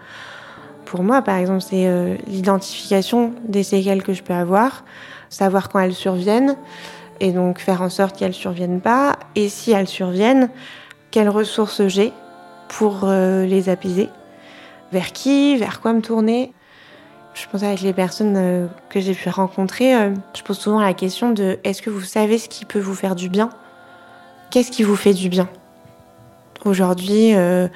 Pour 0.85 1.03
moi, 1.03 1.23
par 1.23 1.37
exemple, 1.37 1.63
c'est 1.63 1.87
euh, 1.87 2.17
l'identification 2.27 3.33
des 3.45 3.63
séquelles 3.63 4.03
que 4.03 4.13
je 4.13 4.23
peux 4.23 4.35
avoir, 4.35 4.85
savoir 5.29 5.69
quand 5.69 5.81
elles 5.81 5.95
surviennent, 5.95 6.57
et 7.21 7.33
donc 7.33 7.59
faire 7.59 7.83
en 7.83 7.91
sorte 7.91 8.17
qu'elles 8.17 8.29
ne 8.29 8.35
surviennent 8.35 8.81
pas, 8.81 9.17
et 9.35 9.49
si 9.49 9.73
elles 9.73 9.89
surviennent, 9.89 10.51
quelles 11.11 11.29
ressources 11.29 11.87
j'ai 11.87 12.13
pour 12.69 13.01
euh, 13.05 13.47
les 13.47 13.69
apaiser, 13.69 14.09
vers 14.93 15.13
qui, 15.13 15.57
vers 15.57 15.81
quoi 15.81 15.93
me 15.93 16.03
tourner? 16.03 16.53
Je 17.37 17.47
pense 17.53 17.63
avec 17.63 17.83
les 17.83 17.93
personnes 17.93 18.35
euh, 18.39 18.67
que 18.89 18.99
j'ai 18.99 19.13
pu 19.13 19.29
rencontrer, 19.29 19.95
euh, 19.95 20.15
je 20.35 20.43
pose 20.43 20.59
souvent 20.59 20.81
la 20.81 20.95
question 20.95 21.33
de 21.33 21.59
est-ce 21.65 21.83
que 21.83 21.91
vous 21.91 22.01
savez 22.01 22.39
ce 22.39 22.49
qui 22.49 22.65
peut 22.65 22.79
vous 22.79 22.95
faire 22.95 23.15
du 23.15 23.29
bien? 23.29 23.51
Qu'est-ce 24.51 24.71
qui 24.71 24.83
vous 24.83 24.97
fait 24.97 25.13
du 25.13 25.29
bien? 25.29 25.47
Aujourd'hui, 26.65 27.35
euh, 27.35 27.69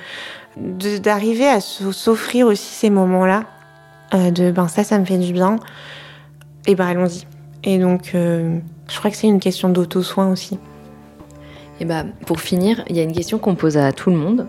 d'arriver 0.57 1.47
à 1.47 1.61
s'offrir 1.61 2.47
aussi 2.47 2.73
ces 2.73 2.89
moments-là, 2.89 3.45
de 4.13 4.51
ben 4.51 4.67
ça, 4.67 4.83
ça 4.83 4.99
me 4.99 5.05
fait 5.05 5.19
du 5.19 5.33
bien, 5.33 5.57
et 6.67 6.75
ben 6.75 6.87
allons-y. 6.87 7.27
Et 7.63 7.79
donc, 7.79 8.11
je 8.15 8.99
crois 8.99 9.11
que 9.11 9.17
c'est 9.17 9.29
une 9.29 9.39
question 9.39 9.69
d'auto-soin 9.69 10.29
aussi. 10.33 10.59
Et 11.79 11.85
ben, 11.85 12.11
pour 12.27 12.41
finir, 12.41 12.83
il 12.89 12.97
y 12.97 13.01
a 13.01 13.03
une 13.03 13.13
question 13.13 13.39
qu'on 13.39 13.55
pose 13.55 13.77
à 13.77 13.93
tout 13.93 14.11
le 14.11 14.17
monde. 14.17 14.49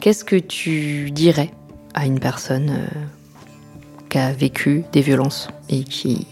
Qu'est-ce 0.00 0.24
que 0.24 0.36
tu 0.36 1.10
dirais 1.10 1.50
à 1.94 2.06
une 2.06 2.20
personne 2.20 2.70
euh, 2.70 2.86
qui 4.08 4.18
a 4.18 4.32
vécu 4.32 4.84
des 4.92 5.00
violences 5.00 5.48
et 5.68 5.84
qui 5.84 6.26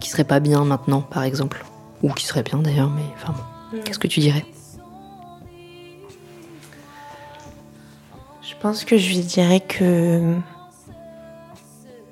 qui 0.00 0.08
serait 0.08 0.24
pas 0.24 0.40
bien 0.40 0.64
maintenant, 0.64 1.02
par 1.02 1.22
exemple, 1.22 1.64
ou 2.02 2.10
qui 2.10 2.24
serait 2.24 2.42
bien 2.42 2.58
d'ailleurs, 2.58 2.90
mais 2.90 3.02
enfin, 3.14 3.34
mm. 3.72 3.80
qu'est-ce 3.84 3.98
que 3.98 4.08
tu 4.08 4.20
dirais? 4.20 4.44
Je 8.42 8.54
pense 8.60 8.84
que 8.84 8.96
je 8.96 9.08
lui 9.08 9.20
dirais 9.20 9.60
que 9.60 10.36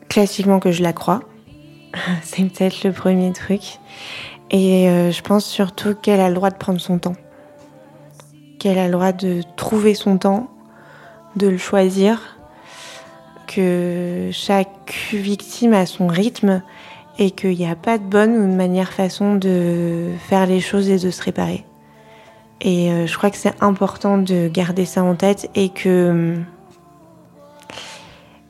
classiquement 0.09 0.61
que 0.61 0.73
je 0.73 0.83
la 0.83 0.93
crois. 0.93 1.21
C'est 2.23 2.43
peut-être 2.45 2.85
le 2.85 2.93
premier 2.93 3.33
truc. 3.33 3.79
Et 4.51 4.89
euh, 4.89 5.11
je 5.11 5.21
pense 5.23 5.45
surtout 5.45 5.95
qu'elle 5.95 6.21
a 6.21 6.29
le 6.29 6.35
droit 6.35 6.51
de 6.51 6.57
prendre 6.57 6.81
son 6.81 6.99
temps. 6.99 7.17
Qu'elle 8.59 8.79
a 8.79 8.87
le 8.87 8.93
droit 8.93 9.13
de 9.13 9.43
trouver 9.57 9.95
son 9.95 10.17
temps, 10.17 10.49
de 11.37 11.49
le 11.49 11.59
choisir 11.59 12.38
que 13.49 14.29
chaque 14.31 15.09
victime 15.13 15.73
a 15.73 15.87
son 15.87 16.07
rythme 16.07 16.63
et 17.19 17.33
qu'il 17.33 17.57
n'y 17.57 17.67
a 17.67 17.75
pas 17.75 17.99
de 17.99 18.05
bonne 18.05 18.37
ou 18.37 18.47
de 18.49 18.55
manière 18.55 18.93
façon 18.93 19.35
de 19.35 20.11
faire 20.29 20.47
les 20.47 20.61
choses 20.61 20.89
et 20.89 20.99
de 20.99 21.11
se 21.11 21.23
réparer. 21.23 21.65
Et 22.61 22.93
euh, 22.93 23.07
je 23.07 23.17
crois 23.17 23.31
que 23.31 23.37
c'est 23.37 23.55
important 23.61 24.19
de 24.19 24.49
garder 24.49 24.85
ça 24.85 25.03
en 25.03 25.15
tête 25.15 25.51
et 25.55 25.71
que... 25.71 26.37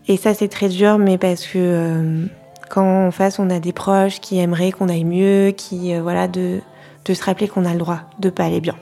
Et 0.06 0.16
ça 0.16 0.32
c'est 0.32 0.48
très 0.48 0.68
dur, 0.68 0.98
mais 0.98 1.18
parce 1.18 1.46
que 1.46 1.58
euh, 1.58 2.26
quand 2.70 3.06
en 3.06 3.11
face 3.11 3.38
on 3.38 3.50
a 3.50 3.61
des 3.61 3.72
proches 3.72 4.20
qui 4.20 4.38
aimeraient 4.38 4.72
qu'on 4.72 4.88
aille 4.88 5.04
mieux, 5.04 5.50
qui 5.50 5.94
euh, 5.94 6.00
voilà, 6.02 6.28
de, 6.28 6.61
de 7.04 7.14
se 7.14 7.22
rappeler 7.22 7.46
qu'on 7.46 7.66
a 7.66 7.72
le 7.72 7.78
droit 7.78 8.00
de 8.18 8.30
pas 8.30 8.44
aller 8.44 8.61
bien, 8.61 8.76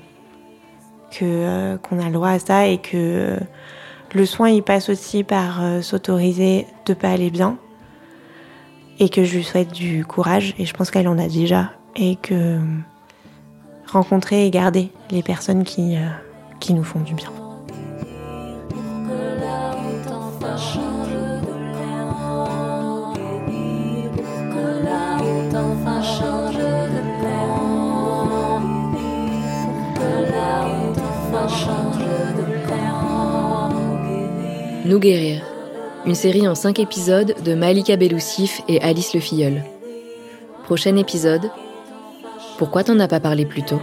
que 1.11 1.76
qu'on 1.79 1.98
a 1.98 2.07
le 2.07 2.12
droit 2.12 2.29
à 2.31 2.38
ça 2.38 2.68
et 2.68 2.79
que 2.79 3.37
le 4.16 4.24
soin, 4.24 4.48
il 4.48 4.62
passe 4.62 4.88
aussi 4.88 5.22
par 5.24 5.62
euh, 5.62 5.83
s'autoriser 5.83 6.66
de 6.87 6.94
pas 6.94 7.11
aller 7.11 7.31
bien 7.31 7.59
et 8.98 9.11
que 9.11 9.24
je 9.24 9.37
lui 9.37 9.44
souhaite 9.44 9.72
du 9.72 10.07
courage 10.07 10.55
et 10.59 10.64
je 10.64 10.72
pense 10.72 10.90
qu'elle 10.90 11.07
en 11.07 11.18
a 11.18 11.29
déjà 11.29 11.72
et 11.96 12.16
que 12.16 12.59
rencontrer 13.87 14.46
et 14.46 14.50
garder 14.50 14.90
les 15.11 15.22
personnes 15.22 15.64
qui, 15.64 15.96
euh, 15.96 16.09
qui 16.61 16.72
nous 16.72 16.85
font 16.85 17.00
du 17.00 17.14
bien. 17.14 17.31
Nous 34.87 35.01
guérir, 35.01 35.42
une 36.07 36.14
série 36.14 36.46
en 36.46 36.55
5 36.55 36.79
épisodes 36.79 37.35
de 37.44 37.55
Malika 37.55 37.96
Beloussif 37.96 38.62
et 38.68 38.81
Alice 38.83 39.14
Le 39.14 39.20
Filleul. 39.20 39.64
Prochain 40.62 40.94
épisode 40.94 41.51
Pourquoi 42.57 42.85
t'en 42.85 43.01
as 43.01 43.09
pas 43.09 43.18
parlé 43.18 43.46
plus 43.46 43.64
tôt? 43.64 43.81